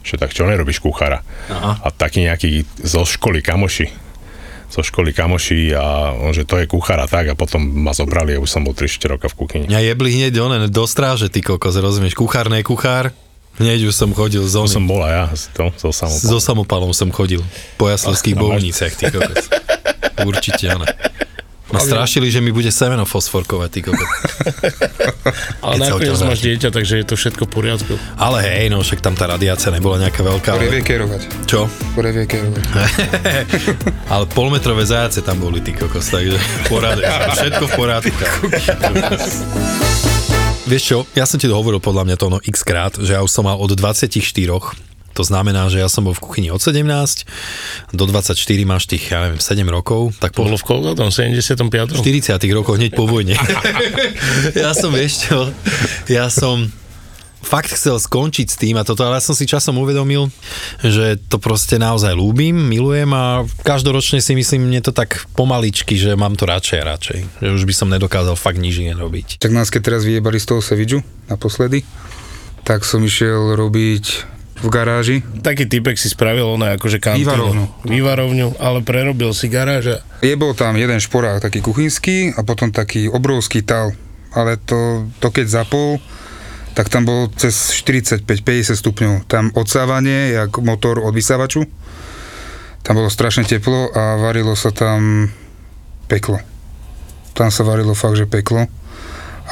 že 0.05 0.21
tak 0.21 0.29
čo 0.29 0.45
nerobíš 0.45 0.77
kuchára? 0.77 1.25
Aha. 1.49 1.81
A 1.81 1.87
taký 1.89 2.29
nejaký 2.29 2.69
zo 2.85 3.01
školy 3.01 3.41
kamoši, 3.41 3.89
zo 4.69 4.85
školy 4.85 5.09
kamoši 5.09 5.73
a 5.73 6.13
on, 6.13 6.37
že 6.37 6.45
to 6.45 6.61
je 6.61 6.69
kuchára 6.69 7.09
tak 7.09 7.33
a 7.33 7.35
potom 7.35 7.65
ma 7.65 7.97
zobrali 7.97 8.37
a 8.37 8.41
už 8.41 8.49
som 8.49 8.61
bol 8.61 8.77
3-4 8.77 9.17
roka 9.17 9.25
v 9.25 9.35
kuchyni. 9.41 9.65
Mňa 9.65 9.81
jebli 9.81 10.09
hneď 10.21 10.33
one, 10.37 10.69
do 10.69 10.85
stráže, 10.85 11.33
ty 11.33 11.41
kokos, 11.41 11.73
rozumieš, 11.81 12.13
kuchár, 12.13 12.53
ne 12.53 12.61
kuchár. 12.61 13.09
Hneď 13.57 13.83
už 13.83 13.93
som 13.93 14.09
chodil 14.11 14.41
z 14.41 14.53
To 14.53 14.63
oný. 14.63 14.71
som 14.71 14.83
bol 14.85 15.01
aj 15.01 15.13
ja, 15.13 15.25
to, 15.51 15.63
to 15.75 15.89
samopal. 15.91 16.23
So 16.23 16.37
samopalom 16.37 16.91
som 16.91 17.09
chodil. 17.09 17.43
Po 17.75 17.87
jaslovských 17.87 18.33
No, 18.33 18.47
bovniciach, 18.47 18.93
ty 18.93 19.07
kokos. 19.07 19.51
Určite, 20.21 20.71
áno. 20.71 20.87
Ma 21.71 21.79
strašili, 21.79 22.27
že 22.27 22.43
mi 22.43 22.51
bude 22.51 22.67
semeno 22.67 23.07
fosforkovať, 23.07 23.69
ty 23.71 23.79
kokos. 23.79 24.09
Ale 25.63 25.79
nakoniec 25.79 26.19
máš 26.19 26.43
dieťa, 26.43 26.67
takže 26.67 26.99
je 26.99 27.05
to 27.07 27.15
všetko 27.15 27.47
v 27.47 27.51
poriadku. 27.53 27.93
Ale 28.17 28.43
hej, 28.43 28.67
no 28.67 28.83
však 28.83 28.99
tam 28.99 29.15
tá 29.15 29.23
radiácia 29.23 29.71
nebola 29.71 29.95
nejaká 29.97 30.19
veľká. 30.19 30.51
Ktoré 30.51 30.67
Ale... 30.67 30.75
vie 30.75 30.83
kerovať. 30.83 31.21
Čo? 31.47 31.71
Ktoré 31.95 32.11
vie 32.11 32.25
kerovať. 32.27 32.63
ale 34.13 34.23
polmetrové 34.27 34.83
zajace 34.83 35.23
tam 35.23 35.39
boli, 35.39 35.63
ty 35.63 35.71
kokos, 35.71 36.11
takže 36.11 36.35
porade, 36.67 37.07
všetko 37.39 37.63
v 37.63 37.71
poriadku. 37.71 38.23
Vieš 40.61 40.83
čo, 40.85 40.97
ja 41.17 41.25
som 41.25 41.41
ti 41.41 41.49
to 41.49 41.57
hovoril 41.57 41.81
podľa 41.81 42.05
mňa 42.05 42.15
to 42.21 42.27
no 42.29 42.37
x 42.37 42.61
krát, 42.61 42.93
že 42.93 43.17
ja 43.17 43.25
už 43.25 43.33
som 43.33 43.49
mal 43.49 43.57
od 43.57 43.73
24, 43.73 44.21
to 45.11 45.23
znamená, 45.25 45.67
že 45.73 45.81
ja 45.81 45.89
som 45.89 46.05
bol 46.05 46.13
v 46.13 46.21
kuchyni 46.21 46.49
od 46.53 46.61
17 46.61 46.85
do 47.97 48.03
24 48.05 48.37
máš 48.63 48.85
tých, 48.85 49.09
ja 49.09 49.25
neviem, 49.25 49.41
7 49.41 49.57
rokov, 49.67 50.13
tak 50.21 50.37
po 50.37 50.45
Bolo 50.45 50.61
v 50.61 50.65
koľko 50.65 50.93
tam? 50.93 51.09
75. 51.09 51.97
40 51.97 52.37
rokoch 52.53 52.77
hneď 52.77 52.93
po 52.93 53.09
vojne. 53.09 53.35
ja 54.63 54.71
som, 54.77 54.93
vieš 54.93 55.27
čo, 55.27 55.49
ja 56.07 56.29
som 56.29 56.69
fakt 57.41 57.73
chcel 57.73 57.97
skončiť 57.97 58.47
s 58.47 58.55
tým 58.57 58.77
a 58.77 58.85
toto, 58.85 59.03
ale 59.03 59.17
ja 59.17 59.23
som 59.25 59.35
si 59.35 59.49
časom 59.49 59.77
uvedomil, 59.81 60.29
že 60.81 61.17
to 61.27 61.41
proste 61.41 61.81
naozaj 61.81 62.13
ľúbim, 62.13 62.53
milujem 62.53 63.09
a 63.11 63.43
každoročne 63.65 64.21
si 64.21 64.37
myslím, 64.37 64.69
mne 64.69 64.81
to 64.85 64.93
tak 64.93 65.25
pomaličky, 65.33 65.97
že 65.97 66.13
mám 66.13 66.37
to 66.37 66.45
radšej 66.45 66.77
a 66.81 66.85
radšej. 66.95 67.19
Že 67.41 67.49
už 67.57 67.63
by 67.67 67.73
som 67.75 67.87
nedokázal 67.89 68.37
fakt 68.37 68.61
nič 68.61 68.79
iné 68.79 68.93
robiť. 68.93 69.41
Tak 69.41 69.51
nás 69.51 69.73
keď 69.73 69.81
teraz 69.91 70.01
vyjebali 70.05 70.37
z 70.37 70.45
toho 70.47 70.61
Sevidžu 70.61 71.01
naposledy, 71.27 71.83
tak 72.61 72.85
som 72.85 73.01
išiel 73.01 73.57
robiť 73.57 74.05
v 74.61 74.67
garáži. 74.69 75.17
Taký 75.41 75.65
typek 75.65 75.97
si 75.97 76.13
spravil 76.13 76.45
ono 76.45 76.69
akože 76.77 77.01
kantínu. 77.01 77.25
Vývarovnu. 77.25 77.65
Vývarovňu, 77.89 78.47
ale 78.61 78.79
prerobil 78.85 79.33
si 79.33 79.49
garáž 79.49 79.97
a 79.97 80.21
Je 80.21 80.37
bol 80.37 80.53
tam 80.53 80.77
jeden 80.77 81.01
šporák, 81.01 81.41
taký 81.41 81.65
kuchynský 81.65 82.37
a 82.37 82.45
potom 82.45 82.69
taký 82.69 83.09
obrovský 83.09 83.65
tal. 83.65 83.97
Ale 84.31 84.61
to, 84.61 85.09
to 85.17 85.27
keď 85.33 85.65
zapol, 85.65 85.97
tak 86.71 86.87
tam 86.87 87.03
bol 87.03 87.27
cez 87.35 87.75
45-50 87.83 88.79
stupňov. 88.79 89.13
Tam 89.27 89.51
odsávanie, 89.55 90.31
jak 90.31 90.55
motor 90.63 91.03
od 91.03 91.11
vysávaču. 91.11 91.67
Tam 92.81 92.97
bolo 92.97 93.11
strašne 93.11 93.45
teplo 93.45 93.91
a 93.93 94.17
varilo 94.17 94.57
sa 94.57 94.73
tam 94.73 95.29
peklo. 96.09 96.41
Tam 97.37 97.53
sa 97.53 97.61
varilo 97.67 97.93
fakt, 97.93 98.17
že 98.17 98.25
peklo. 98.25 98.65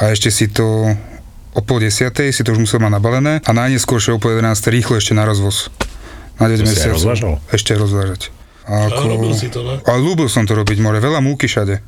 A 0.00 0.10
ešte 0.10 0.32
si 0.32 0.48
to 0.48 0.90
o 1.50 1.60
pol 1.60 1.82
desiatej 1.82 2.30
si 2.30 2.46
to 2.46 2.54
už 2.54 2.62
musel 2.62 2.78
mať 2.78 2.92
nabalené 2.94 3.34
a 3.42 3.50
najneskôršie 3.50 4.14
o 4.14 4.22
pol 4.22 4.38
11 4.38 4.54
rýchlo 4.70 4.96
ešte 4.96 5.12
na 5.18 5.26
rozvoz. 5.26 5.68
Na 6.38 6.48
9 6.48 6.62
To 6.62 6.72
si 6.72 6.88
aj 6.88 6.94
mesiacov. 6.96 7.42
Ešte 7.52 7.76
rozvážať. 7.76 8.32
A 8.68 8.88
A 8.88 9.00
robil 9.02 9.32
si 9.32 9.48
to, 9.48 9.64
ne? 9.64 9.80
Ale 9.84 9.98
ľúbil 10.00 10.28
som 10.28 10.44
to 10.44 10.52
robiť, 10.52 10.78
more. 10.80 11.00
Veľa 11.00 11.20
múky 11.24 11.48
všade. 11.48 11.80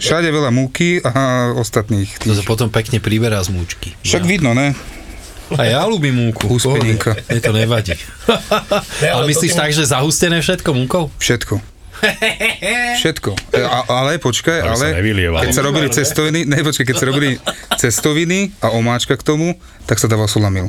Všade 0.00 0.28
veľa 0.28 0.50
múky 0.50 1.00
a 1.00 1.50
ostatných. 1.56 2.08
To 2.24 2.32
Tých. 2.32 2.40
sa 2.40 2.44
potom 2.44 2.68
pekne 2.68 3.00
priberá 3.00 3.40
z 3.44 3.52
múčky. 3.52 3.92
Však 4.04 4.24
vidno, 4.24 4.52
ne? 4.52 4.76
A 5.54 5.62
ja 5.62 5.86
ľúbim 5.86 6.10
múku. 6.10 6.50
Úspeninka. 6.50 7.14
Mne 7.30 7.40
to 7.40 7.52
nevadí. 7.54 7.94
ale 9.02 9.24
myslíš 9.30 9.54
tak, 9.54 9.70
že 9.70 9.86
zahustené 9.86 10.42
všetko 10.42 10.70
múkou? 10.74 11.06
Všetko. 11.22 11.62
Všetko. 13.00 13.30
E, 13.56 13.64
A, 13.64 14.04
ale 14.04 14.20
počkaj, 14.20 14.58
sa 14.60 14.68
ale 14.76 15.00
nevylievalo. 15.00 15.40
keď 15.40 15.52
sa 15.52 15.62
robili 15.64 15.88
cestoviny, 15.88 16.44
ne, 16.44 16.60
počkaj, 16.60 16.84
keď 16.84 16.96
sa 16.96 17.06
robili 17.08 17.30
cestoviny 17.82 18.52
a 18.60 18.76
omáčka 18.76 19.16
k 19.16 19.24
tomu, 19.24 19.56
tak 19.88 19.96
sa 19.96 20.04
dával 20.04 20.28
solamil. 20.28 20.68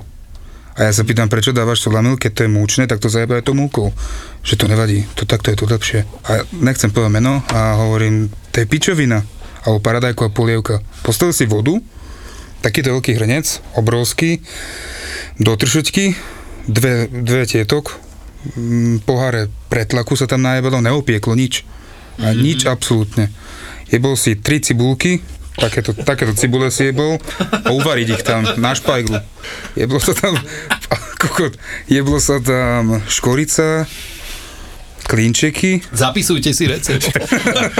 A 0.77 0.85
ja 0.85 0.91
sa 0.93 1.01
pýtam, 1.01 1.25
prečo 1.25 1.57
dávaš 1.57 1.81
solamil, 1.81 2.21
keď 2.21 2.31
to 2.31 2.41
je 2.45 2.53
múčne, 2.53 2.85
tak 2.85 3.01
to 3.01 3.09
zajebá 3.09 3.41
aj 3.41 3.49
to 3.49 3.57
múkou. 3.57 3.89
Že 4.45 4.61
to 4.61 4.65
nevadí, 4.69 5.09
to 5.17 5.25
takto 5.25 5.49
je 5.49 5.57
to 5.57 5.65
lepšie. 5.65 5.99
A 6.29 6.45
nechcem 6.53 6.93
povedať 6.93 7.17
meno 7.17 7.41
a 7.49 7.81
hovorím, 7.81 8.29
to 8.53 8.61
je 8.61 8.69
pičovina, 8.69 9.25
alebo 9.65 9.81
paradajková 9.81 10.29
polievka. 10.29 10.85
Postavil 11.01 11.33
si 11.33 11.49
vodu, 11.49 11.81
takýto 12.61 12.93
veľký 12.93 13.17
hrnec, 13.17 13.45
obrovský, 13.73 14.45
do 15.41 15.57
tršočky, 15.57 16.13
dve, 16.69 17.09
dve 17.09 17.49
tietok, 17.49 17.97
poháre 19.09 19.49
pretlaku 19.73 20.13
sa 20.13 20.29
tam 20.29 20.45
najebalo, 20.45 20.81
neopieklo 20.81 21.33
nič. 21.33 21.65
A 22.17 22.33
nič 22.33 22.65
absolútne. 22.65 23.29
Jebol 23.89 24.17
si 24.17 24.37
tri 24.37 24.57
cibulky, 24.57 25.21
takéto, 25.57 25.91
takéto 25.97 26.33
cibule 26.37 26.69
si 26.69 26.93
jebol 26.93 27.17
a 27.41 27.69
uvariť 27.73 28.07
ich 28.13 28.23
tam 28.23 28.45
na 28.61 28.77
špajglu. 28.77 29.17
Jeblo 29.73 29.97
sa 29.97 30.13
tam, 30.13 30.37
kokot, 31.21 31.57
jeblo 31.89 32.21
sa 32.21 32.37
tam 32.37 33.01
škorica, 33.09 33.89
klinčeky, 35.07 35.79
Zapisujte 35.95 36.51
si 36.51 36.67
recept. 36.67 37.15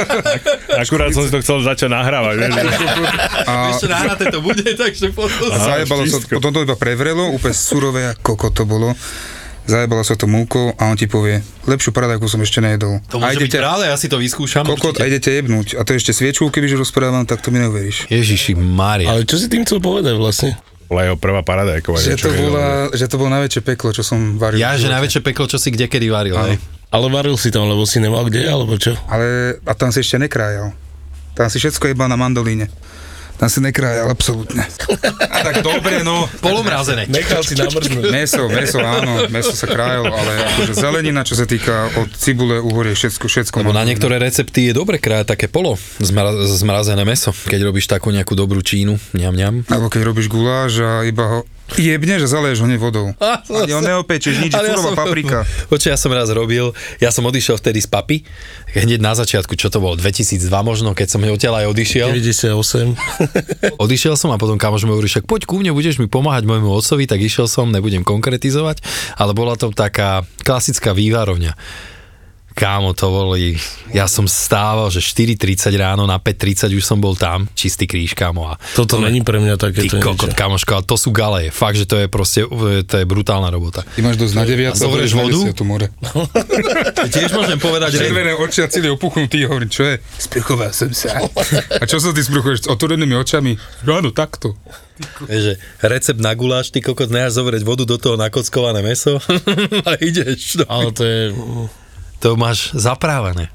Akurát 0.81 1.11
som 1.11 1.27
si 1.27 1.31
to 1.31 1.43
chcel 1.43 1.59
začať 1.59 1.91
nahrávať, 1.91 2.35
vieš, 2.39 2.53
že 2.55 2.67
a 3.43 3.53
Ešte 3.75 4.31
to 4.31 4.39
bude, 4.39 4.63
takže 4.63 5.11
potom... 5.11 5.51
A 5.51 5.57
zajebalo 5.59 6.07
sa, 6.07 6.17
potom 6.23 6.55
to 6.55 6.63
iba 6.63 6.79
prevrelo, 6.79 7.35
úplne 7.35 7.55
surové, 7.55 8.15
ako 8.15 8.47
to 8.55 8.63
bolo. 8.63 8.95
Zajebalo 9.67 9.99
sa 10.07 10.15
to 10.15 10.31
múkou 10.31 10.71
a 10.79 10.87
on 10.87 10.95
ti 10.95 11.11
povie, 11.11 11.43
lepšiu 11.67 11.91
paradajku 11.91 12.23
som 12.31 12.39
ešte 12.39 12.63
nejedol. 12.63 13.03
To 13.11 13.19
a 13.19 13.27
môže 13.27 13.43
byť 13.43 13.51
idete, 13.51 13.59
rále, 13.59 13.91
ja 13.91 13.99
si 13.99 14.07
to 14.07 14.15
vyskúšam. 14.15 14.63
kokot, 14.63 14.95
a 14.97 15.03
idete 15.03 15.27
jebnúť. 15.27 15.75
A 15.75 15.83
to 15.83 15.91
ešte 15.91 16.15
sviečku, 16.15 16.47
kebyže 16.47 16.79
rozprávam, 16.79 17.27
tak 17.27 17.43
to 17.43 17.51
mi 17.51 17.59
neuveríš. 17.59 18.07
Ježiši 18.07 18.55
Mária. 18.55 19.11
Ale 19.11 19.27
čo 19.27 19.35
si 19.35 19.51
tým 19.51 19.67
chcel 19.67 19.83
povedať 19.83 20.15
vlastne? 20.15 20.55
bola 20.87 21.03
jeho 21.03 21.17
prvá 21.19 21.43
paradajková. 21.43 21.99
Že 21.99 22.15
to, 22.15 22.31
bola, 22.31 22.67
že 22.95 23.05
to 23.11 23.15
bolo 23.19 23.29
najväčšie 23.35 23.61
peklo, 23.61 23.91
čo 23.91 24.07
som 24.07 24.39
varil. 24.39 24.55
Ja, 24.55 24.79
že 24.79 24.87
najväčšie 24.87 25.19
peklo, 25.19 25.43
čo 25.43 25.59
si 25.59 25.75
kde 25.75 25.91
kedy 25.91 26.07
varil, 26.07 26.39
hej. 26.39 26.55
Ale 26.87 27.11
varil 27.11 27.35
si 27.35 27.51
tam, 27.51 27.67
lebo 27.67 27.83
si 27.83 27.99
nemal 27.99 28.23
kde, 28.23 28.47
alebo 28.47 28.79
čo? 28.79 28.95
Ale, 29.11 29.59
a 29.67 29.73
tam 29.75 29.91
si 29.91 29.99
ešte 29.99 30.15
nekrájal. 30.15 30.71
Tam 31.35 31.51
si 31.51 31.59
všetko 31.59 31.91
iba 31.91 32.07
na 32.07 32.15
mandolíne. 32.15 32.71
Tam 33.37 33.53
si 33.53 33.61
nekrájal, 33.61 34.09
absolútne. 34.09 34.65
A 35.29 35.45
tak 35.45 35.61
dobre, 35.61 36.01
no. 36.01 36.25
Polomrazené. 36.41 37.05
Nechal 37.05 37.45
si 37.45 37.53
namrznúť. 37.53 38.09
Meso, 38.09 38.49
meso, 38.49 38.81
áno, 38.81 39.29
meso 39.29 39.53
sa 39.53 39.69
krájalo, 39.69 40.09
ale 40.09 40.31
akože 40.57 40.73
zelenina, 40.73 41.21
čo 41.21 41.37
sa 41.37 41.45
týka 41.45 41.93
od 41.93 42.09
cibule, 42.17 42.57
uhorie, 42.57 42.97
všetko, 42.97 43.29
všetko. 43.29 43.55
Lebo 43.61 43.77
na 43.77 43.85
niektoré 43.85 44.17
recepty 44.17 44.69
je 44.69 44.73
dobre 44.73 44.97
krájať 44.97 45.37
také 45.37 45.45
polo, 45.45 45.77
zmra- 46.01 46.33
zmrazené 46.49 47.05
meso, 47.05 47.29
keď 47.45 47.69
robíš 47.69 47.85
takú 47.85 48.09
nejakú 48.09 48.33
dobrú 48.33 48.65
čínu, 48.65 48.97
ňam 49.13 49.35
ňam. 49.37 49.55
Alebo 49.69 49.93
keď 49.93 50.01
robíš 50.09 50.33
guláš 50.33 50.81
a 50.81 51.05
iba 51.05 51.25
ho 51.29 51.39
jebneš 51.75 52.23
a 52.23 52.39
zaleješ 52.39 52.63
ho 52.63 52.65
hneď 52.71 52.79
vodou. 52.79 53.11
Ani 53.59 53.73
ho 53.75 53.81
neopečeš, 53.83 54.39
nič, 54.39 54.55
Ale 54.55 54.71
surová 54.71 55.03
paprika. 55.03 55.43
Počkaj, 55.71 55.91
ja 55.91 55.99
som 55.99 56.15
raz 56.15 56.31
robil, 56.31 56.71
ja 57.03 57.11
som 57.11 57.27
odišiel 57.27 57.59
vtedy 57.59 57.83
z 57.83 57.89
papy, 57.91 58.23
hneď 58.71 59.03
na 59.03 59.11
začiatku, 59.17 59.59
čo 59.59 59.67
to 59.67 59.83
bolo, 59.83 59.99
2002 59.99 60.47
možno, 60.63 60.95
keď 60.95 61.07
som 61.11 61.19
odtiaľ 61.27 61.65
aj 61.65 61.67
odišiel. 61.75 62.07
98. 62.15 62.95
Odišiel 63.83 64.15
som 64.15 64.31
a 64.31 64.39
potom 64.39 64.55
kamoš 64.55 64.87
mi 64.87 64.95
hovorí, 64.95 65.11
však 65.11 65.27
poď 65.27 65.43
ku 65.43 65.59
mne, 65.59 65.75
budeš 65.75 65.99
mi 65.99 66.07
pomáhať 66.07 66.47
môjmu 66.47 66.71
otcovi, 66.71 67.03
tak 67.09 67.19
išiel 67.19 67.51
som, 67.51 67.67
nebudem 67.67 68.07
konkretizovať, 68.07 68.79
ale 69.19 69.35
bola 69.35 69.59
to 69.59 69.73
taká 69.75 70.23
klasická 70.45 70.95
vývarovňa. 70.95 71.57
Kámo, 72.57 72.97
to 72.97 73.13
boli, 73.13 73.53
ja 73.93 74.09
som 74.09 74.25
stával, 74.25 74.89
že 74.89 74.97
4.30 74.97 75.69
ráno, 75.77 76.09
na 76.09 76.17
5.30 76.17 76.73
už 76.73 76.81
som 76.81 76.97
bol 76.97 77.13
tam, 77.13 77.45
čistý 77.53 77.85
kríž, 77.85 78.17
kámo. 78.17 78.49
A 78.49 78.57
Toto 78.73 78.97
není 78.97 79.21
pre 79.21 79.37
mňa 79.37 79.61
Ty 79.61 79.69
takéto 79.69 80.01
kokot, 80.01 80.33
kamoško, 80.33 80.81
ale 80.81 80.83
to 80.89 80.97
sú 80.97 81.13
galeje. 81.13 81.53
Fakt, 81.53 81.77
že 81.77 81.85
to 81.85 82.01
je 82.01 82.09
proste, 82.09 82.49
to 82.89 82.95
je 82.97 83.05
brutálna 83.05 83.53
robota. 83.53 83.85
Ty 83.85 84.01
máš 84.01 84.17
dosť 84.17 84.33
na 84.33 84.43
9 84.49 84.73
A 84.73 84.75
zoberieš 84.75 85.13
vodu? 85.13 85.37
more. 85.61 85.93
Tiež 87.13 87.29
môžem 87.37 87.61
povedať, 87.61 87.93
že... 87.93 88.09
Červené 88.09 88.33
oči 88.33 88.65
a 88.65 88.67
celý 88.73 88.89
opuchnutý, 88.89 89.45
hovorím, 89.45 89.69
čo 89.69 89.85
je? 89.85 90.01
Sprchoval 90.17 90.73
som 90.73 90.89
sa. 90.97 91.13
A 91.77 91.85
čo 91.85 92.01
sa 92.01 92.09
ty 92.09 92.25
sprchuješ? 92.25 92.65
S 92.65 92.67
otvorenými 92.73 93.13
očami? 93.21 93.53
No 93.85 94.01
áno, 94.01 94.09
takto. 94.09 94.57
že 95.29 95.61
recept 95.85 96.17
na 96.17 96.33
guláš, 96.33 96.73
ty 96.73 96.81
kokot, 96.81 97.13
neáš 97.13 97.37
zobrať 97.37 97.61
vodu 97.61 97.85
do 97.85 98.01
toho 98.01 98.17
nakockované 98.17 98.81
meso 98.81 99.21
a 99.87 99.93
ideš. 100.01 100.57
No. 100.57 100.65
Ale 100.65 100.89
to 100.89 101.03
je... 101.05 101.21
To 102.21 102.33
máš 102.33 102.73
zaprávané. 102.73 103.53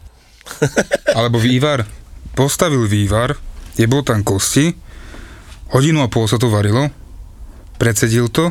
Alebo 1.18 1.38
vývar. 1.38 1.86
Postavil 2.32 2.88
vývar, 2.88 3.36
jebol 3.76 4.00
tam 4.00 4.24
kosti, 4.24 4.72
hodinu 5.76 6.00
a 6.00 6.08
pol 6.08 6.24
sa 6.24 6.40
to 6.40 6.48
varilo, 6.48 6.88
predsedil 7.76 8.32
to 8.32 8.48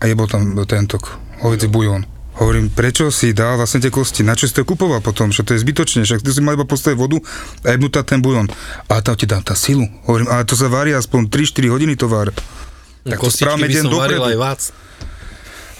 a 0.00 0.02
jebol 0.10 0.26
tam 0.26 0.58
tentok, 0.66 1.14
hovedzi 1.46 1.70
bujón. 1.70 2.02
Hovorím, 2.40 2.72
prečo 2.72 3.12
si 3.12 3.36
dal 3.36 3.60
vlastne 3.60 3.84
tie 3.84 3.92
kosti, 3.92 4.24
na 4.24 4.32
čo 4.32 4.48
si 4.48 4.56
to 4.56 4.64
kupoval 4.64 5.04
potom, 5.04 5.28
že 5.28 5.44
to 5.44 5.52
je 5.52 5.60
zbytočne, 5.60 6.08
však 6.08 6.24
ty 6.24 6.30
si 6.32 6.40
mal 6.40 6.56
iba 6.56 6.64
postaviť 6.64 6.96
vodu 6.96 7.20
a 7.68 7.76
jebnúť 7.76 7.92
tam 8.00 8.04
ten 8.06 8.20
bujón. 8.24 8.48
A 8.88 9.04
tam 9.04 9.12
ti 9.14 9.28
dám 9.28 9.44
tá 9.44 9.52
silu. 9.52 9.84
Hovorím, 10.08 10.32
ale 10.32 10.48
to 10.48 10.56
sa 10.56 10.72
varí 10.72 10.96
aspoň 10.96 11.28
3-4 11.28 11.68
hodiny 11.68 11.94
to 12.00 12.08
var. 12.08 12.32
Tak 13.04 13.18
to 13.20 13.28
správame 13.28 13.68
deň 13.68 13.84
dopredu. 13.92 14.24
aj 14.24 14.36
vác. 14.40 14.60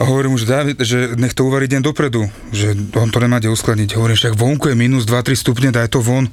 A 0.01 0.09
hovorím 0.09 0.33
mu, 0.33 0.39
že, 0.41 0.49
dá, 0.49 0.65
že 0.65 1.13
nech 1.21 1.37
to 1.37 1.45
uvarí 1.45 1.69
deň 1.69 1.85
dopredu, 1.85 2.25
že 2.57 2.73
on 2.97 3.13
to 3.13 3.21
nemá 3.21 3.37
kde 3.37 3.53
uskladniť. 3.53 4.01
Hovorím, 4.01 4.17
že 4.17 4.33
tak 4.33 4.41
vonku 4.41 4.73
je 4.73 4.77
minus 4.77 5.05
2-3 5.05 5.37
stupne, 5.37 5.69
daj 5.69 5.93
to 5.93 6.01
von. 6.01 6.33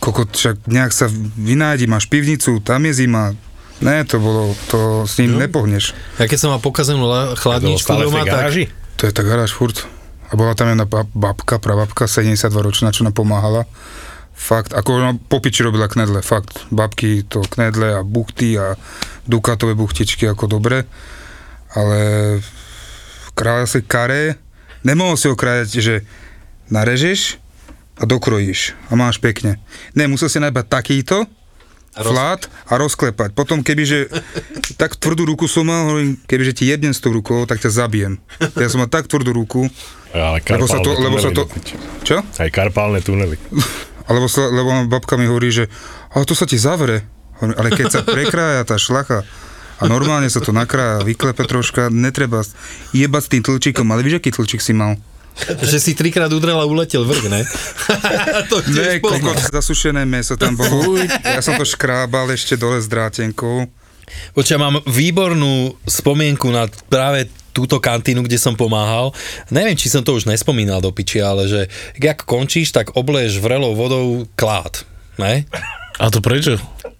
Kokot, 0.00 0.32
však 0.32 0.64
nejak 0.64 0.96
sa 0.96 1.12
vynájdi, 1.36 1.84
máš 1.84 2.08
pivnicu, 2.08 2.64
tam 2.64 2.88
je 2.88 3.04
zima. 3.04 3.36
Ne, 3.84 4.00
to 4.08 4.16
bolo, 4.16 4.56
to 4.72 5.04
s 5.04 5.20
ním 5.20 5.36
no. 5.36 5.44
nepohneš. 5.44 5.92
Ja 6.16 6.24
keď 6.24 6.38
som 6.40 6.48
mal 6.50 6.62
pokazenú 6.64 7.04
la- 7.04 7.36
chladničku 7.36 7.86
doma, 7.86 8.24
tak... 8.24 8.72
To 8.98 9.06
je 9.06 9.12
tá 9.12 9.22
garáž 9.22 9.52
furt. 9.54 9.84
A 10.28 10.34
bola 10.34 10.56
tam 10.56 10.72
jedna 10.72 10.88
bab- 10.88 11.12
babka, 11.12 11.60
prababka, 11.60 12.08
72 12.08 12.48
ročná, 12.64 12.90
čo 12.90 13.04
nám 13.04 13.12
pomáhala. 13.12 13.68
Fakt, 14.38 14.72
ako 14.72 14.88
ona 14.98 15.12
po 15.18 15.38
piči 15.38 15.66
robila 15.66 15.90
knedle, 15.90 16.24
fakt. 16.24 16.64
Babky 16.72 17.26
to 17.28 17.44
knedle 17.44 17.98
a 17.98 18.00
buchty 18.06 18.56
a 18.56 18.74
dukatové 19.26 19.76
buchtičky 19.76 20.24
ako 20.30 20.46
dobre. 20.58 20.88
Ale 21.78 21.98
kráľa 23.38 23.70
si 23.70 23.78
karé, 23.86 24.34
nemohol 24.82 25.14
si 25.14 25.30
ho 25.30 25.38
krájať, 25.38 25.68
že 25.78 25.94
narežeš 26.66 27.38
a 27.98 28.02
dokrojíš 28.02 28.74
a 28.90 28.98
máš 28.98 29.22
pekne. 29.22 29.62
Ne, 29.94 30.10
musel 30.10 30.26
si 30.26 30.42
najbať 30.42 30.66
takýto, 30.66 31.30
flát 31.98 32.46
a 32.70 32.78
rozklepať. 32.78 33.34
Potom 33.34 33.62
kebyže 33.66 34.10
tak 34.80 34.94
tvrdú 34.98 35.26
ruku 35.26 35.50
som 35.50 35.66
mal, 35.66 35.90
hovorím, 35.90 36.18
kebyže 36.26 36.62
ti 36.62 36.64
jebnem 36.70 36.94
s 36.94 37.02
tou 37.02 37.10
rukou, 37.10 37.42
tak 37.46 37.58
ťa 37.58 37.70
zabijem. 37.74 38.22
Ja 38.54 38.70
som 38.70 38.82
mal 38.82 38.90
tak 38.90 39.10
tvrdú 39.10 39.34
ruku, 39.34 39.66
Ale 40.14 40.40
lebo 40.40 40.66
sa 40.70 40.78
to, 40.80 40.90
lebo 40.94 41.16
sa 41.18 41.30
to, 41.34 41.44
čo? 42.06 42.22
Aj 42.22 42.50
karpálne 42.52 43.02
tunely. 43.02 43.36
Alebo 44.08 44.24
sa, 44.24 44.48
lebo 44.48 44.88
babka 44.88 45.20
mi 45.20 45.28
hovorí, 45.28 45.52
že 45.52 45.68
ale 46.16 46.24
to 46.24 46.32
sa 46.32 46.48
ti 46.48 46.56
zavre. 46.56 47.04
Hovorím, 47.38 47.56
Ale 47.60 47.68
keď 47.76 47.86
sa 47.92 48.00
prekrája 48.16 48.64
tá 48.64 48.80
šlacha 48.80 49.20
a 49.78 49.82
normálne 49.86 50.26
sa 50.26 50.42
to 50.42 50.50
nakrája, 50.50 51.06
vyklepe 51.06 51.46
troška, 51.46 51.86
netreba 51.88 52.42
jebať 52.90 53.22
s 53.22 53.30
tým 53.30 53.42
tlčíkom, 53.46 53.86
ale 53.90 54.02
víš, 54.02 54.18
aký 54.18 54.34
tlčík 54.34 54.58
si 54.58 54.74
mal? 54.74 54.98
Že 55.38 55.78
si 55.78 55.92
trikrát 55.94 56.30
udrel 56.34 56.58
a 56.58 56.66
uletel 56.66 57.06
vrch, 57.06 57.30
ne? 57.30 57.46
to 58.50 58.58
Ne, 58.74 58.98
kokot, 58.98 59.38
zasušené 59.54 60.02
meso 60.02 60.34
tam 60.34 60.58
bolo. 60.58 60.98
Ja 61.22 61.38
som 61.38 61.54
to 61.54 61.62
škrábal 61.62 62.34
ešte 62.34 62.58
dole 62.58 62.82
s 62.82 62.90
drátenkou. 62.90 63.70
Počia, 64.34 64.58
mám 64.58 64.82
výbornú 64.88 65.78
spomienku 65.86 66.50
na 66.50 66.66
práve 66.90 67.30
túto 67.54 67.78
kantínu, 67.78 68.22
kde 68.26 68.38
som 68.38 68.54
pomáhal. 68.54 69.14
Neviem, 69.50 69.78
či 69.78 69.90
som 69.90 70.02
to 70.02 70.14
už 70.14 70.26
nespomínal 70.26 70.82
do 70.82 70.90
piči, 70.94 71.22
ale 71.22 71.46
že 71.46 71.60
ak 71.98 72.26
končíš, 72.26 72.70
tak 72.74 72.94
obleješ 72.94 73.38
vrelou 73.38 73.74
vodou 73.74 74.26
klád. 74.38 74.86
Ne? 75.18 75.46
A 75.98 76.10
to 76.14 76.22
prečo? 76.22 76.54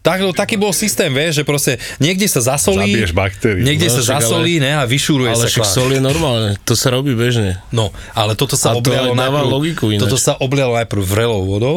Tak, 0.09 0.19
no, 0.19 0.33
taký 0.33 0.57
bol 0.57 0.73
systém, 0.73 1.11
vieš, 1.11 1.33
že 1.35 1.45
proste 1.45 1.73
niekde 1.99 2.25
sa 2.25 2.41
zasolí, 2.41 2.89
Zabiješ 2.89 3.13
baktérie. 3.13 3.61
niekde 3.61 3.87
No, 3.87 3.93
sa 3.93 4.01
však 4.01 4.15
ale- 4.15 4.25
zasolí, 4.25 4.53
ne, 4.57 4.73
a 4.73 4.85
vyšuruje 4.85 5.31
Ale 5.31 5.43
sa 5.43 5.49
však 5.51 5.67
sol 5.67 5.89
je 5.91 6.01
normálne, 6.01 6.57
to 6.63 6.73
sa 6.73 6.89
robí 6.89 7.13
bežne. 7.13 7.61
No, 7.69 7.93
ale 8.13 8.33
toto 8.33 8.55
sa 8.55 8.73
A 8.73 8.75
to 8.75 8.81
oblialo 8.81 9.13
dáva 9.13 9.21
najprv, 9.39 9.53
logiku 9.53 9.85
ináč. 9.91 10.03
toto 10.03 10.17
sa 10.17 10.33
oblialo 10.35 10.73
najprv 10.75 11.03
vrelou 11.05 11.45
vodou 11.45 11.77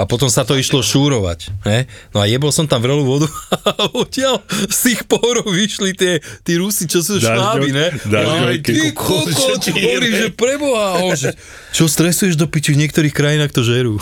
a 0.00 0.08
potom 0.08 0.32
sa 0.32 0.48
to 0.48 0.56
išlo 0.56 0.80
šúrovať. 0.80 1.52
Ne? 1.68 1.84
No 2.16 2.24
a 2.24 2.26
jebol 2.26 2.48
som 2.48 2.64
tam 2.64 2.80
vrelú 2.80 3.04
vodu 3.04 3.28
a 3.68 3.92
odtiaľ 3.92 4.40
z 4.72 4.78
tých 4.88 5.04
porov 5.04 5.44
vyšli 5.44 5.92
tie, 5.92 6.24
tí 6.40 6.56
Rusi, 6.56 6.88
čo 6.88 7.04
sú 7.04 7.20
šváby, 7.20 7.68
ne? 7.68 7.92
ty 8.64 8.96
kokot, 8.96 9.60
že 9.68 10.32
preboha, 10.32 10.96
a 10.96 11.04
on, 11.04 11.12
že 11.12 11.36
čo 11.76 11.84
stresuješ 11.84 12.40
do 12.40 12.48
piči, 12.48 12.72
v 12.72 12.80
niektorých 12.86 13.12
krajinách 13.12 13.52
to 13.52 13.60
žerú. 13.60 14.00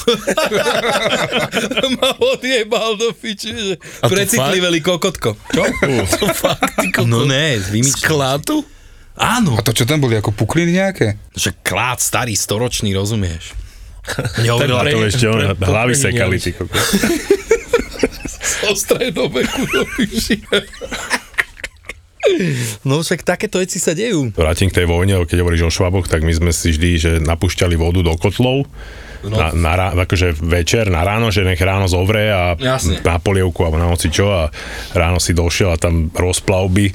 Ma 1.99 2.11
odjebal 2.15 2.95
do 2.95 3.11
piči, 3.11 3.51
že 3.51 3.75
precitliveli 4.07 4.79
kokotko. 4.79 5.35
Čo? 5.51 5.63
To 6.19 6.27
fakt, 6.35 6.79
ty. 6.79 6.91
No 7.07 7.23
ne, 7.29 7.59
z 7.59 7.69
Z 7.69 7.75
vymička. 7.75 8.11
klátu? 8.11 8.65
Áno. 9.19 9.59
A 9.59 9.63
to 9.67 9.75
čo 9.75 9.83
tam 9.83 9.99
boli, 9.99 10.15
ako 10.15 10.31
pukliny 10.31 10.79
nejaké? 10.79 11.19
Že 11.35 11.51
klát 11.67 11.99
starý, 11.99 12.39
storočný, 12.39 12.95
rozumieš? 12.95 13.55
Nehovorila 14.43 14.83
to 14.89 14.99
ešte 15.07 15.27
on, 15.29 15.41
pre- 15.55 15.69
hlavy 15.69 15.95
sekali, 15.95 16.37
ty 16.41 16.51
kokos. 16.57 16.79
o 18.69 18.73
stredoveku 18.75 19.63
do. 19.71 19.83
No 22.85 23.01
však 23.01 23.25
takéto 23.25 23.57
veci 23.59 23.81
sa 23.81 23.97
dejú. 23.97 24.37
Vrátim 24.37 24.69
k 24.69 24.83
tej 24.83 24.87
vojne, 24.87 25.25
keď 25.25 25.41
hovoríš 25.41 25.65
o 25.65 25.73
švaboch, 25.73 26.07
tak 26.11 26.21
my 26.23 26.33
sme 26.37 26.51
si 26.53 26.77
vždy, 26.77 26.91
že 27.01 27.13
napúšťali 27.25 27.75
vodu 27.79 28.05
do 28.05 28.13
kotlov. 28.21 28.69
Na, 29.21 29.51
na, 29.51 29.73
rá- 29.75 29.95
akože 29.97 30.39
večer, 30.39 30.87
na 30.87 31.03
ráno, 31.03 31.29
že 31.29 31.43
nech 31.43 31.59
ráno 31.59 31.87
zovre 31.87 32.29
a 32.29 32.55
Jasne. 32.55 33.01
na 33.01 33.17
polievku 33.17 33.61
alebo 33.61 33.77
na 33.77 33.87
noci 33.87 34.09
čo 34.09 34.29
a 34.29 34.43
ráno 34.93 35.19
si 35.19 35.33
došiel 35.33 35.71
a 35.71 35.77
tam 35.77 36.11
rozplavby, 36.11 36.95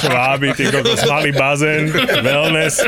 šváby, 0.00 0.48
ty 0.52 0.64
kokos, 0.66 1.00
malý 1.04 1.32
bazén, 1.32 1.88
wellness. 2.20 2.84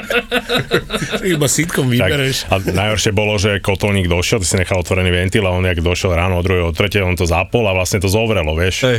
Iba 1.22 1.46
sítkom 1.46 1.88
Tak, 1.88 2.12
vybereš. 2.12 2.36
a 2.48 2.54
najhoršie 2.58 3.12
bolo, 3.12 3.36
že 3.36 3.58
kotolník 3.58 4.06
došiel, 4.06 4.40
ty 4.40 4.46
si 4.46 4.56
nechal 4.56 4.78
otvorený 4.78 5.08
ventil 5.08 5.44
a 5.44 5.50
on, 5.50 5.62
jak 5.62 5.80
došiel 5.80 6.12
ráno 6.12 6.38
od 6.38 6.44
2. 6.44 6.68
od 6.68 6.74
3. 6.74 7.00
on 7.02 7.14
to 7.14 7.24
zapol 7.24 7.64
a 7.64 7.72
vlastne 7.72 7.98
to 7.98 8.08
zovrelo, 8.08 8.52
vieš. 8.52 8.76
Hej. 8.84 8.98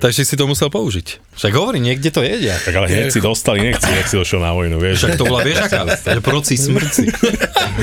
Takže 0.00 0.24
si 0.24 0.34
to 0.34 0.48
musel 0.48 0.72
použiť. 0.72 1.20
Však 1.36 1.52
hovorím, 1.52 1.92
niekde 1.92 2.08
to 2.08 2.24
jedia. 2.24 2.56
Tak 2.56 2.72
ale 2.72 2.88
hneď 2.88 3.12
si 3.12 3.20
dostali, 3.20 3.60
nechci, 3.68 3.84
nech 3.92 4.08
si 4.08 4.16
došiel 4.16 4.40
na 4.40 4.56
vojnu, 4.56 4.80
vieš. 4.80 5.04
Však 5.04 5.20
to 5.20 5.24
bola 5.28 5.44
vieš 5.44 5.60
aká? 5.68 5.84
Že 5.92 6.20
proci 6.24 6.56
smrci. 6.56 7.04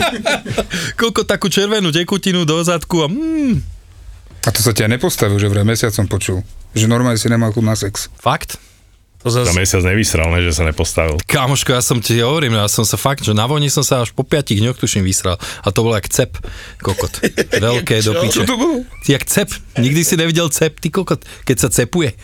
Koľko 0.99 1.29
takú 1.29 1.47
červenú 1.47 1.93
tekutinu 1.93 2.41
do 2.41 2.57
zadku 2.65 3.05
a 3.05 3.07
mm, 3.07 3.61
A 4.43 4.49
to 4.49 4.59
sa 4.65 4.73
ťa 4.73 4.89
nepostavil, 4.89 5.37
že 5.37 5.45
vraj 5.45 5.61
mesiac 5.61 5.93
som 5.93 6.09
počul. 6.09 6.41
Že 6.73 6.89
normálne 6.89 7.21
si 7.21 7.29
nemal 7.29 7.53
chuť 7.53 7.65
na 7.65 7.75
sex. 7.77 8.09
fakt? 8.17 8.57
To 9.27 9.31
Za 9.35 9.43
zase, 9.43 9.59
mesiac 9.59 9.83
nevysral, 9.83 10.31
ne, 10.31 10.39
že 10.39 10.55
sa 10.55 10.63
nepostavil. 10.63 11.19
Kámoško, 11.27 11.75
ja 11.75 11.83
som 11.83 11.99
ti 11.99 12.15
hovorím, 12.23 12.55
ja 12.55 12.71
som 12.71 12.87
sa 12.87 12.95
fakt, 12.95 13.27
že 13.27 13.35
na 13.35 13.43
vojne 13.43 13.67
som 13.67 13.83
sa 13.83 13.99
až 13.99 14.15
po 14.15 14.23
5 14.23 14.55
dňoch 14.55 14.79
tuším 14.79 15.03
vysral. 15.03 15.35
A 15.35 15.67
to 15.75 15.83
bolo 15.83 15.99
jak 15.99 16.07
cep, 16.07 16.39
kokot. 16.79 17.11
Veľké 17.67 17.99
do 18.07 18.15
piče. 18.23 18.47
Čo 18.47 18.47
to 18.47 18.55
bolo? 18.55 18.87
Jak 19.03 19.27
cep. 19.27 19.51
Nikdy 19.75 20.01
si 20.07 20.15
nevidel 20.15 20.47
cep, 20.47 20.79
ty 20.79 20.87
kokot, 20.87 21.27
keď 21.43 21.57
sa 21.59 21.67
cepuje. 21.67 22.15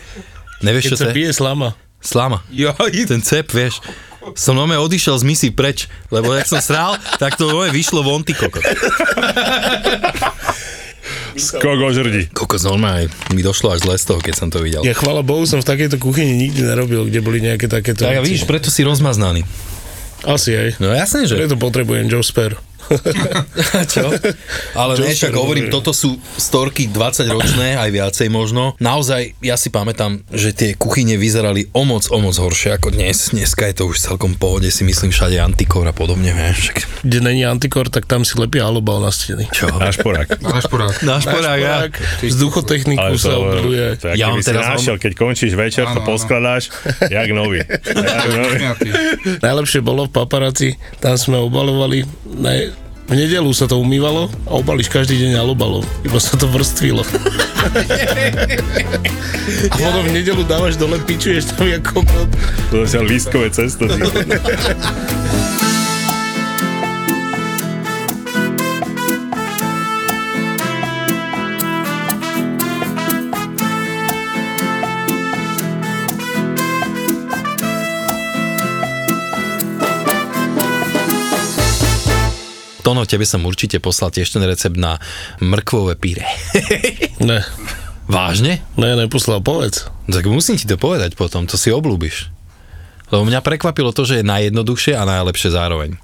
Nevieš, 0.64 0.88
keď 0.88 0.92
čo 0.96 0.96
sa 0.96 1.12
pije 1.12 1.36
slama. 1.36 1.76
Slama. 2.00 2.40
Ten 2.88 3.20
cep, 3.20 3.52
vieš. 3.52 3.84
Som 4.32 4.56
nome 4.56 4.80
odišiel 4.80 5.20
z 5.20 5.24
misí 5.28 5.48
preč, 5.52 5.84
lebo 6.08 6.32
jak 6.32 6.48
som 6.48 6.56
sral, 6.64 6.96
tak 7.20 7.36
to 7.36 7.44
nome 7.44 7.68
vyšlo 7.68 8.00
von, 8.00 8.24
ty 8.24 8.32
kokot. 8.32 8.64
Skok 11.34 11.80
o 11.82 11.90
žrdi. 11.90 12.30
Kokos 12.30 12.62
normálne, 12.62 13.10
mi 13.34 13.42
došlo 13.42 13.74
až 13.74 13.82
zle 13.82 13.98
z 13.98 14.04
toho, 14.06 14.20
keď 14.22 14.34
som 14.38 14.48
to 14.54 14.62
videl. 14.62 14.86
Ja 14.86 14.94
chvála 14.94 15.26
Bohu 15.26 15.42
som 15.50 15.58
v 15.58 15.66
takejto 15.66 15.98
kuchyni 15.98 16.38
nikdy 16.38 16.62
nerobil, 16.62 17.10
kde 17.10 17.18
boli 17.22 17.42
nejaké 17.42 17.66
takéto 17.66 18.06
Tak 18.06 18.14
a 18.14 18.22
veci. 18.22 18.38
vidíš, 18.38 18.46
preto 18.46 18.70
si 18.70 18.86
rozmaznaný. 18.86 19.42
Asi 20.24 20.54
aj. 20.56 20.68
No 20.80 20.94
jasné, 20.94 21.26
že. 21.28 21.36
Preto 21.36 21.58
potrebujem 21.58 22.06
Joe 22.08 22.24
Spare. 22.24 22.56
Čo? 23.94 24.12
Ale 24.74 24.92
Čo 24.94 25.02
ne, 25.02 25.12
však 25.12 25.34
hovorím, 25.34 25.66
toto 25.68 25.90
sú 25.90 26.14
storky 26.34 26.86
20 26.86 27.24
ročné, 27.28 27.74
aj 27.74 27.90
viacej 27.90 28.28
možno. 28.28 28.76
Naozaj, 28.78 29.38
ja 29.40 29.54
si 29.54 29.68
pamätám, 29.68 30.20
že 30.28 30.50
tie 30.50 30.70
kuchyne 30.74 31.16
vyzerali 31.16 31.70
o 31.70 31.82
moc, 31.82 32.06
o 32.08 32.18
moc 32.18 32.34
horšie 32.34 32.76
ako 32.76 32.92
dnes. 32.92 33.32
Dneska 33.32 33.64
je 33.66 33.74
to 33.74 33.84
už 33.86 33.98
celkom 33.98 34.34
pohode, 34.34 34.68
si 34.68 34.82
myslím, 34.82 35.10
všade 35.10 35.38
antikor 35.38 35.84
a 35.84 35.94
podobne, 35.94 36.30
vieš. 36.30 36.70
Však, 36.70 36.76
Kde 37.02 37.18
není 37.20 37.42
antikor, 37.44 37.88
tak 37.88 38.04
tam 38.04 38.22
si 38.22 38.36
lepia 38.36 38.66
alobal 38.66 39.00
na 39.00 39.10
steny. 39.10 39.48
čo? 39.50 39.68
Náš 39.74 40.00
porák. 40.00 40.40
Náš 40.40 40.64
porák. 40.66 40.96
Náš 41.02 41.24
porák, 41.24 41.60
ja. 41.60 41.76
Vzduchotechniku 42.20 43.14
sa 43.16 43.32
to 43.32 44.12
Ja 44.14 44.34
si 44.34 44.42
teraz 44.42 44.76
našiel, 44.76 44.96
keď 44.98 45.12
končíš 45.14 45.54
večer, 45.54 45.86
Áno, 45.86 45.96
to 45.96 46.00
áno. 46.02 46.08
poskladáš, 46.10 46.68
jak 47.06 47.28
nový. 47.30 47.62
Jak 48.14 48.30
nový. 48.30 48.56
Najlepšie 49.40 49.80
bolo 49.80 50.06
v 50.06 50.12
paparáci, 50.12 50.74
tam 50.98 51.14
sme 51.14 51.38
obalovali, 51.38 52.02
ne, 52.26 52.73
v 53.04 53.12
nedelu 53.12 53.50
sa 53.52 53.68
to 53.68 53.76
umývalo 53.76 54.32
a 54.48 54.52
obališ 54.56 54.88
každý 54.88 55.20
deň 55.20 55.36
alobalov, 55.36 55.84
iba 56.04 56.16
sa 56.16 56.40
to 56.40 56.48
vrstvilo. 56.48 57.04
a 59.68 59.74
potom 59.76 60.02
v 60.08 60.12
nedelu 60.12 60.42
dávaš 60.48 60.80
dole, 60.80 60.96
pičuješ 61.04 61.52
tam 61.52 61.68
ako 61.68 62.00
kokot. 62.00 62.30
To 62.72 62.74
zase 62.88 63.04
lístkové 63.04 63.48
cesto. 63.52 63.84
Tono, 82.94 83.10
tebe 83.10 83.26
som 83.26 83.42
určite 83.42 83.82
poslal 83.82 84.14
tiež 84.14 84.38
ten 84.38 84.46
recept 84.46 84.78
na 84.78 85.02
mrkvové 85.42 85.98
píre. 85.98 86.22
Ne, 87.18 87.42
Vážne? 88.06 88.62
ne, 88.78 88.94
neposlal, 88.94 89.42
povedz. 89.42 89.90
Tak 90.06 90.22
musím 90.30 90.54
ti 90.54 90.70
to 90.70 90.78
povedať 90.78 91.18
potom, 91.18 91.50
to 91.50 91.58
si 91.58 91.74
oblúbiš. 91.74 92.30
Lebo 93.10 93.26
mňa 93.26 93.42
prekvapilo 93.42 93.90
to, 93.90 94.06
že 94.06 94.22
je 94.22 94.30
najjednoduchšie 94.30 94.94
a 94.94 95.02
najlepšie 95.10 95.50
zároveň. 95.50 95.98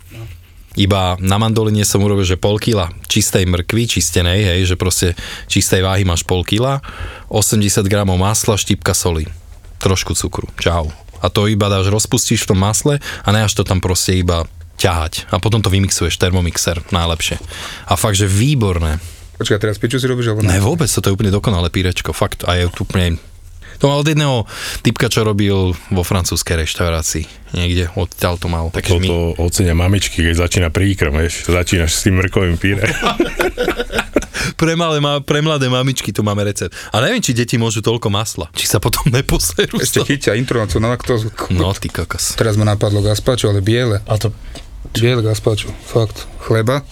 Iba 0.74 1.14
na 1.22 1.38
mandoline 1.38 1.86
som 1.86 2.02
urobil, 2.02 2.26
že 2.26 2.34
pol 2.34 2.58
kila 2.58 2.90
čistej 3.06 3.46
mrkvy, 3.46 3.86
čistenej, 3.86 4.50
hej, 4.50 4.60
že 4.66 4.74
proste 4.74 5.14
čistej 5.46 5.86
váhy 5.86 6.02
máš 6.02 6.26
pol 6.26 6.42
kila, 6.42 6.82
80 7.30 7.86
gramov 7.86 8.18
masla, 8.18 8.58
štipka 8.58 8.98
soli, 8.98 9.30
trošku 9.78 10.18
cukru. 10.18 10.50
Čau. 10.58 10.90
A 11.22 11.30
to 11.30 11.46
iba 11.46 11.70
dáš, 11.70 11.86
rozpustíš 11.86 12.50
v 12.50 12.50
tom 12.50 12.66
masle 12.66 12.98
a 13.22 13.28
nejáš 13.30 13.54
to 13.54 13.62
tam 13.62 13.78
proste 13.78 14.18
iba 14.18 14.50
ťahať. 14.80 15.28
A 15.28 15.36
potom 15.36 15.60
to 15.60 15.68
vymixuješ, 15.68 16.16
termomixer, 16.16 16.80
najlepšie. 16.88 17.36
A 17.84 17.94
fakt, 18.00 18.16
že 18.16 18.24
výborné. 18.24 18.96
Počkaj, 19.36 19.60
teraz 19.60 19.76
piču 19.76 20.00
si 20.00 20.08
robíš, 20.08 20.32
alebo 20.32 20.44
Ne, 20.44 20.60
vôbec, 20.60 20.88
toto 20.88 21.08
je 21.08 21.16
úplne 21.16 21.32
dokonalé 21.32 21.68
pírečko, 21.68 22.16
fakt. 22.16 22.48
A 22.48 22.56
je 22.56 22.68
tu 22.72 22.88
úplne... 22.88 23.20
To 23.80 23.88
mal 23.88 24.04
od 24.04 24.08
jedného 24.12 24.44
typka, 24.84 25.08
čo 25.08 25.24
robil 25.24 25.72
vo 25.72 26.02
francúzskej 26.04 26.68
reštaurácii. 26.68 27.56
Niekde, 27.56 27.88
odtiaľ 27.96 28.36
to 28.36 28.52
mal. 28.52 28.68
Takže 28.68 29.00
my... 29.00 29.08
Toto 29.08 29.40
ocenia 29.40 29.72
mamičky, 29.72 30.20
keď 30.20 30.34
začína 30.36 30.68
príkrm, 30.68 31.16
vieš, 31.16 31.48
začínaš 31.48 31.96
s 31.96 32.04
tým 32.04 32.20
mrkovým 32.20 32.60
píre. 32.60 32.84
Pre, 34.56 34.72
malé, 34.76 35.00
ma- 35.00 35.20
pre 35.20 35.40
mladé 35.40 35.68
mamičky 35.68 36.12
tu 36.12 36.20
máme 36.20 36.44
recept. 36.44 36.72
A 36.92 37.00
neviem, 37.00 37.20
či 37.20 37.32
deti 37.36 37.56
môžu 37.56 37.80
toľko 37.80 38.08
masla. 38.12 38.48
Či 38.52 38.68
sa 38.68 38.76
potom 38.80 39.08
neposerú. 39.16 39.80
Ešte 39.80 40.04
chytia 40.04 40.36
intro 40.36 40.60
na 40.60 40.68
to 40.68 40.80
na 40.80 40.92
laktózu. 40.92 41.32
No, 41.52 41.72
ty 41.72 41.88
kokos. 41.88 42.36
Teraz 42.36 42.56
ma 42.60 42.64
napadlo 42.68 43.00
gazpačo, 43.00 43.48
ale 43.48 43.64
biele. 43.64 44.00
A 44.04 44.16
to 44.16 44.32
Biele 44.92 45.22
gazpačo, 45.22 45.70
fakt. 45.86 46.26
Chleba, 46.40 46.82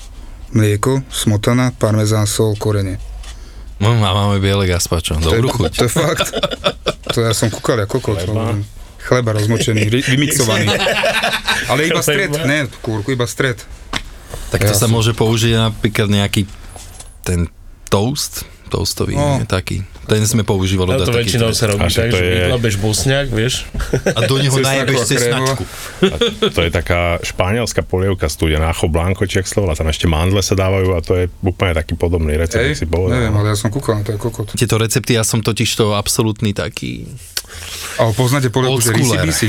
mlieko, 0.51 1.03
smotana, 1.11 1.73
parmezán, 1.75 2.25
sol, 2.25 2.55
korene. 2.55 2.97
No, 3.79 3.95
a 3.95 4.11
máme 4.11 4.39
biele 4.39 4.67
gazpačo. 4.67 5.19
Dobrú 5.19 5.51
chuť. 5.51 5.71
To 5.73 5.85
je 5.85 5.93
fakt. 5.93 6.29
To 7.09 7.19
ja 7.23 7.31
som 7.31 7.47
kúkal 7.49 7.79
ako 7.83 7.99
kokot. 7.99 8.19
Chleba. 8.23 8.59
Chleba 8.99 9.31
rozmočený, 9.35 9.83
vymixovaný. 9.89 10.69
Ale 11.71 11.87
iba 11.87 12.03
stred, 12.03 12.35
ne, 12.45 12.67
kúrku, 12.83 13.15
iba 13.15 13.25
stred. 13.25 13.57
Tak 14.51 14.61
to 14.61 14.73
Ja 14.73 14.77
sa 14.77 14.87
som- 14.87 14.93
môže 14.93 15.15
použiť 15.15 15.55
napríklad 15.55 16.09
nejaký 16.09 16.45
ten 17.23 17.47
toast, 17.89 18.45
toastový, 18.68 19.16
No. 19.16 19.40
no. 19.40 19.44
taký. 19.44 19.81
Ten 20.04 20.24
sme 20.24 20.40
používali. 20.40 20.88
na 20.88 21.00
dať 21.00 21.07
to 21.07 21.12
väčšinou 21.14 21.50
sa 21.52 21.68
robí 21.68 21.85
A 21.85 21.90
tak, 21.90 22.09
že 22.09 22.16
je- 22.16 22.33
vyklabeš 22.46 22.74
bosňák, 22.76 23.26
vieš. 23.28 23.68
A 24.09 24.24
do 24.24 24.37
neho 24.37 24.57
najebeš 24.57 25.04
cesnačku. 25.04 25.62
A 26.00 26.16
to 26.48 26.61
je 26.61 26.70
taká 26.70 27.20
španielská 27.20 27.83
polievka 27.83 28.24
studená, 28.26 28.68
acho 28.68 28.87
blanco, 28.87 29.24
či 29.24 29.37
jak 29.37 29.46
slovo, 29.46 29.68
a 29.68 29.76
tam 29.76 29.85
ešte 29.87 30.04
mandle 30.04 30.40
sa 30.40 30.54
dávajú 30.54 30.88
a 30.92 31.00
to 31.00 31.12
je 31.14 31.24
úplne 31.38 31.72
taký 31.74 31.92
podobný 31.92 32.37
recept, 32.37 32.62
jak 32.62 32.72
si 32.74 32.87
povedal. 32.87 33.20
neviem, 33.20 33.35
ale 33.35 33.52
ja 33.52 33.57
som 33.57 33.68
kúkal 33.68 34.00
na 34.00 34.02
to 34.02 34.12
je 34.12 34.18
kokot. 34.18 34.48
Tieto 34.52 34.76
recepty, 34.76 35.12
ja 35.12 35.22
som 35.22 35.40
totiž 35.40 35.68
to 35.74 35.92
absolútny 35.92 36.52
taký... 36.52 37.04
Ale 37.96 38.12
poznáte 38.12 38.48
polievku, 38.48 38.81
že 38.81 38.92
risi 38.92 39.16
bisi? 39.18 39.48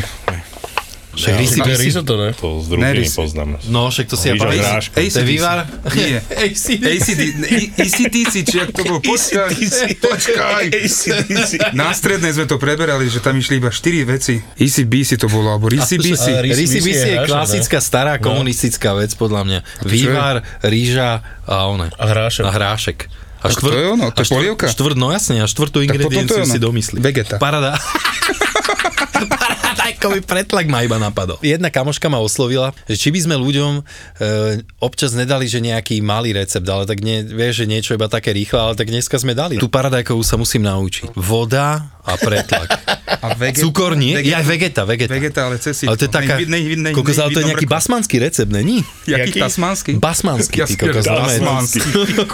Však 1.20 1.32
Ja, 1.32 1.38
bisi. 1.38 1.60
risotto, 1.84 2.16
ne? 2.16 2.32
To 2.40 2.64
z 2.64 2.68
druhými 2.72 2.86
Neris. 2.96 3.12
poznám. 3.12 3.60
No, 3.68 3.92
však 3.92 4.08
to 4.08 4.16
si 4.16 4.32
ja 4.32 4.34
pamätám. 4.34 4.80
To 4.80 5.20
je 5.20 5.28
vývar? 5.28 5.68
Nie. 5.92 6.24
ACDC. 6.24 6.80
ACD, 6.80 7.22
ACDC, 7.76 8.34
či 8.42 8.56
jak 8.56 8.72
to 8.72 8.88
bolo, 8.88 9.04
počkaj, 9.12 9.52
počkaj. 10.08 10.64
Na 11.76 11.92
strednej 11.92 12.32
sme 12.32 12.48
to 12.48 12.56
preberali, 12.56 13.06
že 13.06 13.20
tam 13.20 13.36
išli 13.36 13.60
iba 13.60 13.68
4 13.68 13.84
veci. 14.08 14.40
Easy 14.56 14.88
BC 14.88 15.20
to 15.20 15.28
bolo, 15.28 15.52
alebo 15.52 15.68
Risi 15.68 16.00
BC. 16.00 16.26
A 16.32 16.40
Risi 16.40 16.56
Risi 16.56 16.78
bisi 16.80 16.88
bisi 16.88 17.08
je 17.10 17.18
klasická 17.28 17.84
stará 17.84 18.16
komunistická 18.16 18.96
vec, 18.96 19.12
podľa 19.14 19.42
mňa. 19.44 19.60
Vývar, 19.84 20.36
rýža 20.62 21.20
a 21.44 21.68
one. 21.68 21.92
A 21.92 22.06
hrášok. 22.08 22.44
A 22.48 22.52
hrášek. 22.56 23.00
A 23.40 23.48
to 23.50 23.72
je 23.72 23.88
ono, 23.88 24.12
to 24.12 24.20
je 24.20 24.28
polievka. 24.30 24.68
Štvrt, 24.68 25.00
no 25.00 25.16
jasne, 25.16 25.40
a 25.40 25.48
štvrtú 25.48 25.80
ingredienciu 25.80 26.44
si 26.44 26.60
domyslí. 26.60 27.00
Vegeta. 27.00 27.40
Parada. 27.40 27.80
Mi 29.98 30.22
pretlak 30.22 30.68
ma 30.70 30.86
iba 30.86 30.98
napadol. 31.02 31.40
Jedna 31.42 31.74
kamoška 31.74 32.06
ma 32.12 32.22
oslovila, 32.22 32.76
že 32.86 33.00
či 33.00 33.10
by 33.10 33.20
sme 33.26 33.36
ľuďom 33.40 33.74
e, 33.80 33.84
občas 34.84 35.16
nedali, 35.18 35.50
že 35.50 35.64
nejaký 35.64 36.04
malý 36.06 36.36
recept, 36.36 36.66
ale 36.68 36.86
tak 36.86 37.02
nie, 37.02 37.26
vieš, 37.26 37.64
že 37.64 37.66
niečo 37.66 37.92
iba 37.98 38.06
také 38.06 38.36
rýchle, 38.36 38.60
ale 38.60 38.74
tak 38.78 38.92
dneska 38.94 39.18
sme 39.18 39.34
dali. 39.34 39.58
Tu 39.58 39.70
paradajkovú 39.70 40.22
sa 40.22 40.38
musím 40.38 40.68
naučiť. 40.68 41.16
Voda 41.18 41.90
a 42.06 42.14
pretlak. 42.18 42.70
A 43.20 43.36
veget, 43.36 43.66
Cukor 43.66 43.94
nie? 44.00 44.16
Ja, 44.24 44.40
vegeta, 44.46 44.86
vegeta. 44.86 45.12
Vegeta, 45.12 45.40
ale 45.50 45.60
cez 45.60 45.84
Ale 45.84 45.98
to 46.00 46.08
je 46.08 46.12
taká, 46.14 46.40
kokos, 46.94 47.18
ale 47.20 47.30
to 47.36 47.42
je 47.44 47.48
nejaký 47.52 47.68
basmanský 47.68 48.22
recept, 48.22 48.50
není? 48.50 48.82
Jaký 49.06 49.36
Jaký? 49.36 49.40
tasmanský? 49.44 49.92
Basmanský, 50.00 50.58
ty 50.64 50.76
kokos. 50.78 51.06
basmanský. 51.06 51.90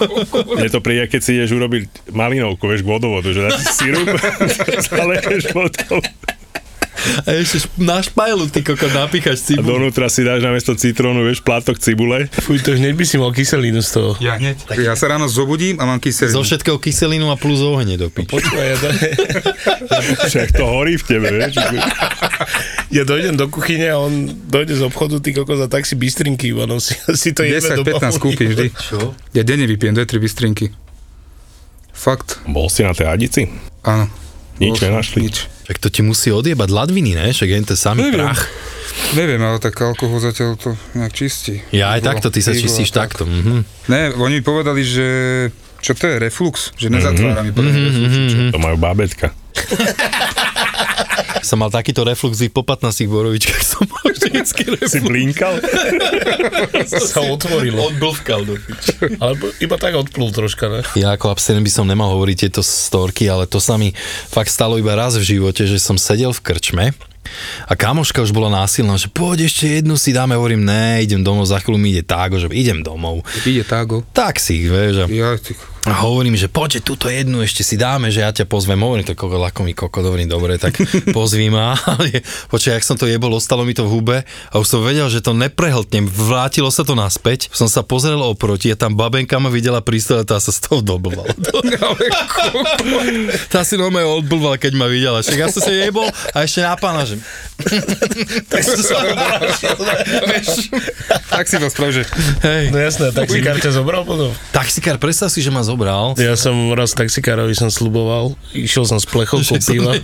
Mne 0.59 0.69
to 0.69 0.79
príde, 0.79 1.09
keď 1.09 1.21
si 1.23 1.31
ideš 1.41 1.57
urobiť 1.57 2.11
malinovku, 2.13 2.63
vieš, 2.69 2.85
k 2.85 2.87
vodovodu, 2.87 3.29
že 3.33 3.39
dáš 3.49 3.65
si 3.65 3.89
sirup, 3.89 4.07
zaleješ 4.87 5.43
vodou 5.51 5.99
A 7.21 7.33
ešte 7.33 7.67
na 7.75 7.99
špajlu, 7.99 8.47
ty 8.47 8.59
kokos, 8.59 8.89
napíchaš 8.89 9.37
a 9.37 9.45
cibulu. 9.51 9.77
donútra 9.77 10.07
si 10.07 10.21
dáš 10.21 10.39
namiesto 10.39 10.73
citrónu, 10.73 11.21
vieš, 11.21 11.39
plátok 11.39 11.75
cibule. 11.75 12.31
Fuj, 12.39 12.61
to 12.61 12.71
hneď 12.71 12.93
by 12.93 13.03
si 13.03 13.15
mal 13.15 13.29
kyselinu 13.29 13.79
z 13.79 13.89
toho. 13.91 14.11
Ja 14.17 14.35
hneď. 14.35 14.57
Ja 14.77 14.93
sa 14.93 15.07
ráno 15.07 15.25
zobudím 15.25 15.77
a 15.77 15.85
mám 15.85 15.97
Zo 15.97 16.03
kyselinu. 16.03 16.41
všetkého 16.41 16.77
kyselinu 16.77 17.27
a 17.27 17.35
plus 17.35 17.59
ohne 17.59 17.93
do 17.93 18.07
piči. 18.07 18.31
Počúvaj, 18.31 18.65
ja, 18.65 18.77
Však 20.25 20.53
to 20.53 20.65
horí 20.65 20.95
v 20.95 21.03
tebe, 21.03 21.27
vieš. 21.29 21.59
ja 22.89 23.03
dojdem 23.03 23.35
do 23.35 23.47
kuchyne 23.47 23.87
a 23.87 23.97
on 23.97 24.11
dojde 24.45 24.75
z 24.75 24.83
obchodu, 24.83 25.19
ty 25.19 25.31
kokos, 25.31 25.59
a 25.59 25.67
tak 25.67 25.83
si 25.83 25.93
bystrinky 25.93 26.49
iba 26.49 26.63
nosí. 26.63 26.95
Si 27.15 27.31
to 27.31 27.41
jeme 27.41 27.59
10-15 27.61 28.17
kúpim 28.17 28.49
vždy. 28.49 28.67
Čo? 28.71 29.13
Ja 29.31 29.41
denne 29.41 29.65
vypijem 29.65 29.93
2-3 29.93 30.17
bystrinky. 30.17 30.65
Fakt, 31.91 32.43
Bol 32.45 32.67
si 32.67 32.81
na 32.81 32.91
tej 32.91 33.07
Adici? 33.07 33.41
áno. 33.81 34.07
Nič 34.57 34.75
som- 34.75 34.87
nenašli? 34.87 35.19
Nič. 35.21 35.37
Tak 35.63 35.77
to 35.77 35.89
ti 35.89 35.99
musí 35.99 36.29
odjebať 36.29 36.69
ladviny, 36.69 37.11
ne? 37.13 37.29
Však 37.29 37.47
je 37.47 37.57
to 37.63 37.75
samý 37.75 38.07
Neviem. 38.07 38.23
prach. 38.23 38.45
Neviem, 39.11 39.41
ale 39.41 39.57
tak 39.57 39.75
alkohol 39.75 40.19
zatiaľ 40.19 40.55
to 40.55 40.73
nejak 40.93 41.11
čistí. 41.11 41.59
Ja 41.69 41.91
aj 41.91 42.05
takto, 42.05 42.29
ty 42.29 42.39
sa 42.39 42.53
čistíš 42.53 42.89
tak. 42.89 43.11
takto. 43.11 43.25
Mhm. 43.25 43.65
Ne, 43.87 44.13
oni 44.13 44.39
mi 44.39 44.43
povedali, 44.43 44.81
že 44.81 45.07
čo 45.79 45.91
to 45.91 46.07
je, 46.07 46.15
reflux? 46.17 46.71
Že 46.73 46.87
nezatvára 46.91 47.41
mi 47.41 47.51
podľa 47.51 47.71
mňa 47.71 47.81
reflux. 47.83 48.13
čo? 48.25 48.37
To 48.51 48.59
majú 48.59 48.77
bábetka. 48.77 49.27
Som 51.45 51.61
mal 51.61 51.69
takýto 51.69 52.01
reflux 52.01 52.41
po 52.49 52.65
15 52.65 53.05
borovičkách 53.05 53.61
som 53.77 53.85
mal 53.85 54.09
vždycky 54.09 54.65
Si 54.65 54.73
reflux. 54.73 55.05
blinkal? 55.05 55.53
sa 57.13 57.21
otvorilo. 57.21 57.85
Odblvkal 57.93 58.41
do. 58.49 58.57
Alebo 59.21 59.53
iba 59.61 59.77
tak 59.77 59.93
odplul 59.93 60.33
troška, 60.33 60.65
ne? 60.73 60.81
Ja 60.97 61.13
ako 61.13 61.29
abstinent 61.29 61.61
by 61.61 61.71
som 61.71 61.85
nemal 61.85 62.09
hovoriť 62.17 62.49
tieto 62.49 62.65
storky, 62.65 63.29
ale 63.29 63.45
to 63.45 63.61
sa 63.61 63.77
mi 63.77 63.93
fakt 64.25 64.49
stalo 64.49 64.81
iba 64.81 64.97
raz 64.97 65.21
v 65.21 65.37
živote, 65.37 65.69
že 65.69 65.77
som 65.77 66.01
sedel 66.01 66.33
v 66.33 66.41
krčme 66.41 66.85
a 67.67 67.73
kamoška 67.73 68.21
už 68.21 68.31
bola 68.31 68.63
násilná, 68.63 68.95
že 68.95 69.09
poď 69.09 69.49
ešte 69.49 69.81
jednu 69.81 69.97
si 69.97 70.13
dáme, 70.13 70.37
hovorím, 70.37 70.61
ne, 70.63 71.01
idem 71.03 71.25
domov, 71.25 71.49
za 71.49 71.57
chvíľu 71.59 71.77
mi 71.81 71.91
ide 71.91 72.05
tágo, 72.05 72.37
že 72.37 72.47
idem 72.53 72.79
domov. 72.85 73.25
Ide 73.43 73.65
tágo. 73.65 74.05
Tak 74.13 74.37
si, 74.39 74.65
vieš, 74.69 75.03
a 75.03 75.05
Ja, 75.09 75.33
ty, 75.35 75.57
A 75.85 75.93
hovorím, 76.01 76.33
že 76.33 76.49
poďte 76.49 76.81
túto 76.81 77.13
jednu 77.13 77.45
ešte 77.45 77.61
si 77.61 77.77
dáme, 77.77 78.09
že 78.09 78.25
ja 78.25 78.33
ťa 78.33 78.49
pozvem. 78.49 78.81
Hovorím 78.81 79.05
to 79.05 79.13
koko, 79.13 79.37
ako 79.37 79.61
mi 79.61 79.77
koko, 79.77 80.01
dobrý, 80.01 80.25
dobre, 80.25 80.57
tak 80.57 80.73
pozví 81.17 81.53
ma. 81.53 81.77
Počkaj, 82.49 82.81
ak 82.81 82.85
som 82.85 82.97
to 82.97 83.05
jebol, 83.05 83.29
ostalo 83.37 83.61
mi 83.61 83.77
to 83.77 83.85
v 83.85 83.93
hube 83.93 84.17
a 84.25 84.53
už 84.57 84.65
som 84.65 84.81
vedel, 84.81 85.05
že 85.13 85.21
to 85.21 85.37
neprehltnem. 85.37 86.09
Vrátilo 86.09 86.73
sa 86.73 86.81
to 86.81 86.97
naspäť. 86.97 87.53
Som 87.53 87.69
sa 87.69 87.85
pozrel 87.85 88.17
oproti 88.17 88.73
a 88.73 88.75
tam 88.75 88.97
babenka 88.97 89.37
ma 89.37 89.53
videla 89.53 89.77
prísť, 89.77 90.25
tá 90.25 90.41
sa 90.41 90.49
z 90.49 90.65
toho 90.65 90.81
doblvala. 90.81 91.29
tá 93.53 93.61
si 93.61 93.77
normálne 93.77 94.09
odblvala, 94.09 94.57
keď 94.57 94.73
ma 94.73 94.89
videla. 94.89 95.21
Však 95.21 95.37
ja 95.37 95.53
som 95.53 95.61
sa 95.61 95.69
jebol 95.69 96.09
a 96.33 96.37
ešte 96.41 96.65
na 96.65 96.73
pána, 96.81 97.05
že... 97.05 97.21
tak 98.51 98.61
som 98.65 98.81
sa 98.81 98.97
Vieš, 100.33 100.73
tak 101.29 101.45
si 101.45 101.55
to 101.61 101.69
sprav, 101.69 101.93
že 101.93 102.03
Hej. 102.41 102.73
No 102.73 102.81
jasné, 102.81 103.13
taxikár 103.13 103.61
ťa 103.61 103.69
zobral 103.69 104.01
potom. 104.01 104.33
Taxikár, 104.49 104.97
predstav 104.97 105.29
si, 105.29 105.45
že 105.45 105.53
ma 105.53 105.61
zobral. 105.61 105.74
Ja 106.17 106.39
som 106.39 106.71
raz 106.73 106.95
taxikárovi 106.95 107.53
som 107.53 107.67
sluboval, 107.67 108.33
išiel 108.55 108.87
som 108.87 108.97
s 108.97 109.05
plechovkou 109.05 109.59
piva. 109.59 109.95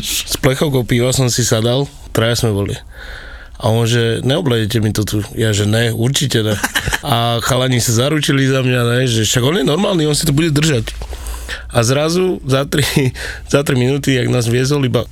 S 0.00 0.38
plechovkou 0.38 0.86
piva 0.86 1.10
som 1.10 1.26
si 1.28 1.42
sadal, 1.42 1.90
traja 2.14 2.38
sme 2.38 2.54
boli. 2.54 2.78
A 3.60 3.68
on, 3.68 3.84
že 3.84 4.24
neobledete 4.24 4.80
mi 4.80 4.88
to 4.88 5.04
tu. 5.04 5.20
Ja, 5.36 5.52
že 5.52 5.68
ne, 5.68 5.92
určite 5.92 6.40
ne. 6.40 6.56
A 7.04 7.44
chalani 7.44 7.76
sa 7.76 7.92
zaručili 7.92 8.48
za 8.48 8.64
mňa, 8.64 8.80
ne, 8.88 9.00
že 9.04 9.28
však 9.28 9.44
on 9.44 9.60
je 9.60 9.64
normálny, 9.68 10.08
on 10.08 10.16
si 10.16 10.24
to 10.24 10.32
bude 10.32 10.48
držať. 10.56 10.96
A 11.68 11.80
zrazu 11.80 12.38
za 12.42 12.64
3, 12.64 13.12
za 13.46 13.60
3 13.62 13.74
minúty, 13.74 14.14
jak 14.14 14.26
nás 14.26 14.44
viezol, 14.44 14.84
iba 14.84 15.04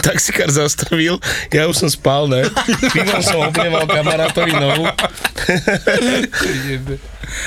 taxikár 0.00 0.48
zastavil, 0.48 1.16
ja 1.48 1.64
už 1.64 1.76
som 1.78 1.88
spal, 1.88 2.26
ne? 2.26 2.44
Pivom 2.90 3.20
som 3.20 3.40
oplieval 3.42 3.84
kamarátovi 3.84 4.52
nohu. 4.52 4.84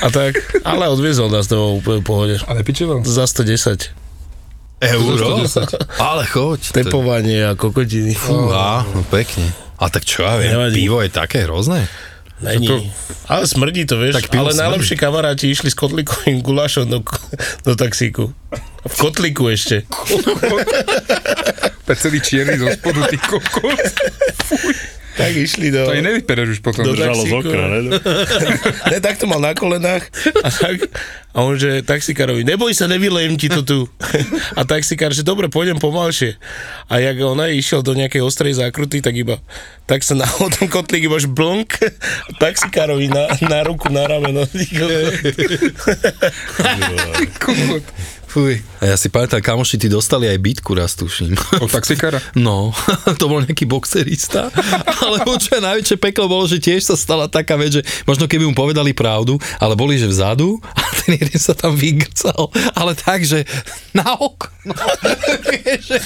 A 0.00 0.06
tak, 0.08 0.32
ale 0.62 0.86
odviezol 0.86 1.28
nás 1.28 1.46
to 1.46 1.78
úplne 1.78 1.98
v 1.98 2.06
pohode. 2.06 2.34
A 2.40 2.52
nepičoval? 2.52 3.02
Za 3.02 3.26
110. 3.26 3.90
Euro? 4.82 5.42
Ale 5.96 6.22
choď. 6.26 6.60
to- 6.64 6.74
Tepovanie 6.76 7.38
a 7.44 7.54
kokotiny. 7.54 8.14
Fúha, 8.14 8.82
no 8.84 9.02
pekne. 9.04 9.46
A 9.78 9.86
tak 9.86 10.02
čo 10.02 10.22
ja 10.22 10.38
viem, 10.38 10.54
Nevadí. 10.54 10.78
pivo 10.80 10.98
je 10.98 11.10
také 11.10 11.42
hrozné. 11.42 11.86
Není. 12.42 12.92
Ale 13.30 13.46
smrdí 13.46 13.86
to, 13.86 13.98
vieš. 13.98 14.18
Tak 14.18 14.34
ale 14.34 14.50
smrdí. 14.50 14.62
najlepšie 14.62 14.96
kamaráti 14.98 15.46
išli 15.50 15.70
s 15.70 15.76
kotlikovým 15.78 16.42
gulášom 16.42 16.90
do, 16.90 17.00
do 17.62 17.72
taxíku. 17.78 18.34
V 18.82 18.94
kotliku 18.98 19.46
ešte. 19.46 19.86
Pe 21.86 21.94
celý 21.98 22.18
čierny 22.22 22.58
zo 22.58 22.66
spodu, 22.74 23.06
ty 23.10 23.18
kokos. 23.18 23.94
tak 25.16 25.32
išli 25.36 25.68
do... 25.68 25.84
To 25.88 25.92
aj 25.92 26.04
nevypereš 26.04 26.48
už 26.56 26.60
potom. 26.64 26.88
Do 26.88 26.96
Držalo 26.96 27.22
z 27.24 27.32
okna, 27.32 27.64
ne? 27.68 27.80
ne, 28.92 28.98
tak 29.00 29.20
to 29.20 29.28
mal 29.28 29.40
na 29.40 29.52
kolenách 29.52 30.08
a 30.40 30.48
tak, 30.48 30.88
a 31.32 31.48
on 31.48 31.56
že 31.56 31.80
taxikárovi, 31.80 32.44
neboj 32.44 32.76
sa, 32.76 32.84
nevylejem 32.84 33.40
ti 33.40 33.48
to 33.48 33.64
tu. 33.64 33.80
A 34.58 34.68
taxikár, 34.68 35.16
že 35.16 35.24
dobre, 35.24 35.48
pôjdem 35.48 35.80
pomalšie. 35.80 36.36
A 36.92 37.00
jak 37.00 37.16
on 37.24 37.40
aj 37.40 37.56
išiel 37.56 37.80
do 37.80 37.96
nejakej 37.96 38.20
ostrej 38.20 38.60
zákruty, 38.60 39.00
tak 39.00 39.16
iba, 39.16 39.40
tak 39.88 40.04
sa 40.04 40.12
na 40.12 40.28
ten 40.60 40.68
kotlík 40.68 41.08
iba 41.08 41.16
blnk 41.16 41.80
taxikárovi 42.36 43.08
na, 43.08 43.32
na 43.48 43.64
ruku, 43.64 43.88
na 43.88 44.04
rameno. 44.04 44.44
Fuj. 48.32 48.64
A 48.80 48.88
ja 48.88 48.96
si 48.96 49.12
pamätám, 49.12 49.44
kamoši, 49.44 49.76
ty 49.76 49.92
dostali 49.92 50.24
aj 50.24 50.40
bitku 50.40 50.72
raz, 50.72 50.96
tuším. 50.96 51.36
Od 51.60 51.68
taxikára? 51.68 52.16
No, 52.32 52.72
to 53.20 53.28
bol 53.28 53.44
nejaký 53.44 53.68
boxerista, 53.68 54.48
ale 55.04 55.20
čo 55.36 55.60
je 55.60 55.60
najväčšie 55.60 55.96
peklo 56.00 56.32
bolo, 56.32 56.48
že 56.48 56.56
tiež 56.56 56.80
sa 56.80 56.96
stala 56.96 57.28
taká 57.28 57.60
vec, 57.60 57.76
že 57.76 57.82
možno 58.08 58.24
keby 58.24 58.48
mu 58.48 58.56
povedali 58.56 58.96
pravdu, 58.96 59.36
ale 59.60 59.76
boli, 59.76 60.00
že 60.00 60.08
vzadu 60.08 60.56
a 60.64 60.80
ten 61.04 61.20
jeden 61.20 61.36
sa 61.36 61.52
tam 61.52 61.76
vygrcal, 61.76 62.48
ale 62.72 62.96
tak, 62.96 63.20
že 63.20 63.44
na 63.92 64.16
okno. 64.16 64.72
že, 65.84 65.96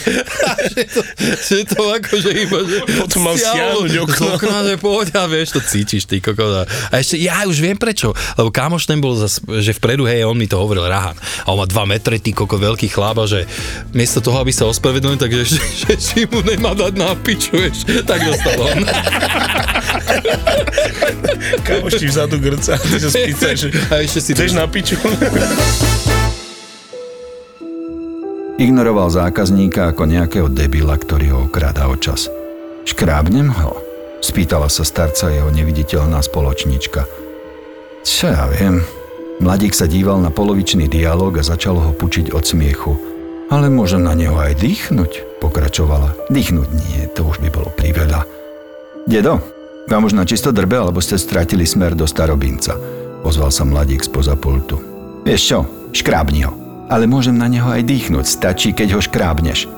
že, 0.74 0.82
to, 0.90 1.00
že 1.22 1.58
to 1.68 1.80
akože 1.94 2.30
iba, 2.34 2.58
že 2.66 2.78
Potom 2.98 3.22
mal 3.22 3.38
stiahnuť 3.38 3.92
okno. 4.02 4.26
okna, 4.34 4.58
že 4.66 4.74
poď 4.82 5.06
a 5.14 5.30
vieš, 5.30 5.54
to 5.54 5.60
cítiš, 5.62 6.10
ty 6.10 6.18
kokos. 6.18 6.66
A 6.90 6.94
ešte, 6.98 7.22
ja 7.22 7.46
už 7.46 7.62
viem 7.62 7.78
prečo, 7.78 8.10
lebo 8.34 8.50
kamoš 8.50 8.90
ten 8.90 8.98
bol, 8.98 9.14
zas, 9.14 9.38
že 9.38 9.70
vpredu, 9.78 10.08
hej, 10.10 10.26
on 10.26 10.34
mi 10.34 10.50
to 10.50 10.58
hovoril, 10.58 10.82
Rahan, 10.90 11.14
a 11.16 11.46
on 11.54 11.62
má 11.62 11.66
2 11.68 11.76
metre, 11.86 12.15
ty 12.18 12.30
koko, 12.32 12.56
veľký 12.56 12.88
chlaba, 12.90 13.24
že 13.28 13.44
miesto 13.92 14.20
toho, 14.24 14.40
aby 14.42 14.52
sa 14.52 14.66
ospravedlnil, 14.66 15.20
takže 15.20 15.42
že, 15.44 15.60
že, 15.60 15.92
že 15.96 16.20
mu 16.28 16.40
nemá 16.42 16.72
dať 16.72 16.94
na 16.96 17.12
piču, 17.14 17.56
vieš, 17.56 17.84
tak 18.04 18.24
dostal 18.24 18.56
on. 18.60 18.78
Kamoš 21.66 21.92
ti 22.00 22.06
vzadu 22.10 22.36
grca, 22.40 22.78
ty 22.80 22.96
sa 22.98 23.10
spýtaš, 23.10 23.56
že 23.66 23.68
A 23.92 24.02
ešte 24.02 24.20
si 24.22 24.30
chceš 24.32 24.52
na 24.56 24.66
piču? 24.66 24.96
Ignoroval 28.56 29.12
zákazníka 29.12 29.92
ako 29.92 30.08
nejakého 30.08 30.48
debila, 30.48 30.96
ktorý 30.96 31.26
ho 31.36 31.38
okráda 31.44 31.92
o 31.92 31.96
čas. 32.00 32.32
Škrábnem 32.88 33.52
ho? 33.52 33.76
Spýtala 34.24 34.72
sa 34.72 34.80
starca 34.80 35.28
jeho 35.28 35.52
neviditeľná 35.52 36.24
spoločnička. 36.24 37.04
Čo 38.00 38.32
ja 38.32 38.48
viem. 38.48 38.80
Mladík 39.36 39.76
sa 39.76 39.84
díval 39.84 40.16
na 40.24 40.32
polovičný 40.32 40.88
dialog 40.88 41.36
a 41.36 41.44
začal 41.44 41.76
ho 41.76 41.92
pučiť 41.92 42.32
od 42.32 42.40
smiechu. 42.40 42.96
Ale 43.52 43.68
môžem 43.68 44.00
na 44.00 44.16
neho 44.16 44.32
aj 44.32 44.56
dýchnuť, 44.58 45.38
pokračovala. 45.44 46.32
Dýchnuť 46.32 46.68
nie, 46.72 47.04
to 47.12 47.28
už 47.28 47.44
by 47.44 47.52
bolo 47.52 47.68
priveľa. 47.76 48.24
Dedo, 49.04 49.38
vám 49.92 50.08
už 50.08 50.16
na 50.16 50.24
čisto 50.24 50.50
drbe, 50.56 50.80
alebo 50.80 51.04
ste 51.04 51.20
stratili 51.20 51.68
smer 51.68 51.92
do 51.92 52.08
starobinca, 52.08 52.80
ozval 53.22 53.52
sa 53.52 53.68
mladík 53.68 54.08
spoza 54.08 54.34
pultu. 54.34 54.80
Vieš 55.22 55.42
čo, 55.44 55.58
škrábni 55.92 56.48
ho. 56.48 56.56
Ale 56.88 57.04
môžem 57.04 57.36
na 57.36 57.46
neho 57.46 57.68
aj 57.68 57.84
dýchnuť, 57.84 58.24
stačí, 58.24 58.72
keď 58.72 58.96
ho 58.96 59.00
škrábneš. 59.04 59.68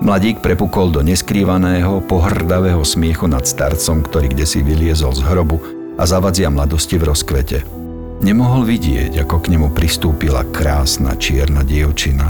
Mladík 0.00 0.38
prepukol 0.38 0.94
do 0.94 1.02
neskrývaného, 1.02 1.98
pohrdavého 2.06 2.80
smiechu 2.86 3.26
nad 3.26 3.42
starcom, 3.42 4.06
ktorý 4.06 4.32
kde 4.32 4.46
si 4.46 4.62
vyliezol 4.62 5.12
z 5.12 5.26
hrobu 5.26 5.60
a 5.98 6.06
zavadzia 6.08 6.48
mladosti 6.48 6.96
v 6.96 7.10
rozkvete. 7.10 7.79
Nemohol 8.20 8.68
vidieť, 8.68 9.16
ako 9.24 9.40
k 9.40 9.56
nemu 9.56 9.72
pristúpila 9.72 10.44
krásna 10.52 11.16
čierna 11.16 11.64
dievčina. 11.64 12.28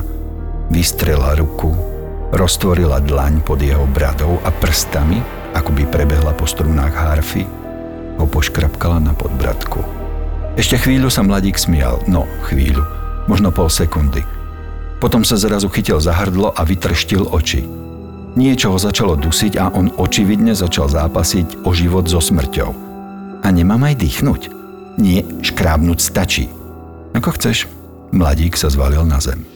Vystrela 0.70 1.34
ruku, 1.34 1.74
roztvorila 2.30 3.02
dlaň 3.02 3.42
pod 3.42 3.58
jeho 3.58 3.90
bradou 3.90 4.38
a 4.46 4.54
prstami, 4.54 5.18
ako 5.50 5.74
by 5.74 5.82
prebehla 5.90 6.30
po 6.38 6.46
strunách 6.46 6.94
harfy, 6.94 7.42
ho 8.22 8.26
poškrapkala 8.30 9.02
na 9.02 9.10
podbradku. 9.18 9.82
Ešte 10.54 10.78
chvíľu 10.78 11.10
sa 11.10 11.26
mladík 11.26 11.58
smial, 11.58 11.98
no 12.06 12.22
chvíľu, 12.46 12.86
možno 13.26 13.50
pol 13.50 13.66
sekundy. 13.66 14.22
Potom 15.02 15.26
sa 15.26 15.34
zrazu 15.42 15.66
chytil 15.74 15.98
za 15.98 16.14
hrdlo 16.14 16.54
a 16.54 16.62
vytrštil 16.62 17.34
oči. 17.34 17.66
Niečo 18.38 18.70
ho 18.70 18.78
začalo 18.78 19.18
dusiť 19.18 19.58
a 19.58 19.74
on 19.74 19.90
očividne 19.98 20.54
začal 20.54 20.86
zápasiť 20.86 21.66
o 21.66 21.74
život 21.74 22.06
so 22.06 22.22
smrťou. 22.22 22.70
A 23.42 23.46
nemám 23.50 23.90
aj 23.90 23.98
dýchnuť? 23.98 24.59
Nie, 24.98 25.22
škrábnuť 25.22 25.98
stačí. 26.00 26.50
Ako 27.14 27.36
chceš. 27.36 27.70
Mladík 28.10 28.58
sa 28.58 28.66
zvalil 28.70 29.06
na 29.06 29.22
zem. 29.22 29.46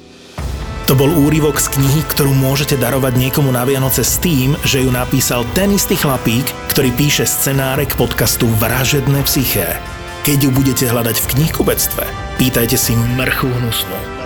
To 0.85 0.93
bol 0.93 1.09
úryvok 1.09 1.57
z 1.57 1.73
knihy, 1.81 2.05
ktorú 2.13 2.37
môžete 2.37 2.77
darovať 2.77 3.17
niekomu 3.17 3.49
na 3.49 3.65
Vianoce 3.65 4.05
s 4.05 4.21
tým, 4.21 4.53
že 4.69 4.85
ju 4.85 4.93
napísal 4.93 5.49
ten 5.57 5.73
istý 5.73 5.97
chlapík, 5.97 6.45
ktorý 6.77 6.93
píše 6.93 7.25
scenáre 7.25 7.89
k 7.89 7.97
podcastu 7.97 8.45
Vražedné 8.61 9.25
psyché. 9.25 9.81
Keď 10.29 10.39
ju 10.45 10.51
budete 10.53 10.85
hľadať 10.85 11.17
v 11.17 11.29
knihkubectve, 11.37 12.05
pýtajte 12.37 12.77
si 12.77 12.93
mrchu 13.17 13.49
hnusnú. 13.49 14.24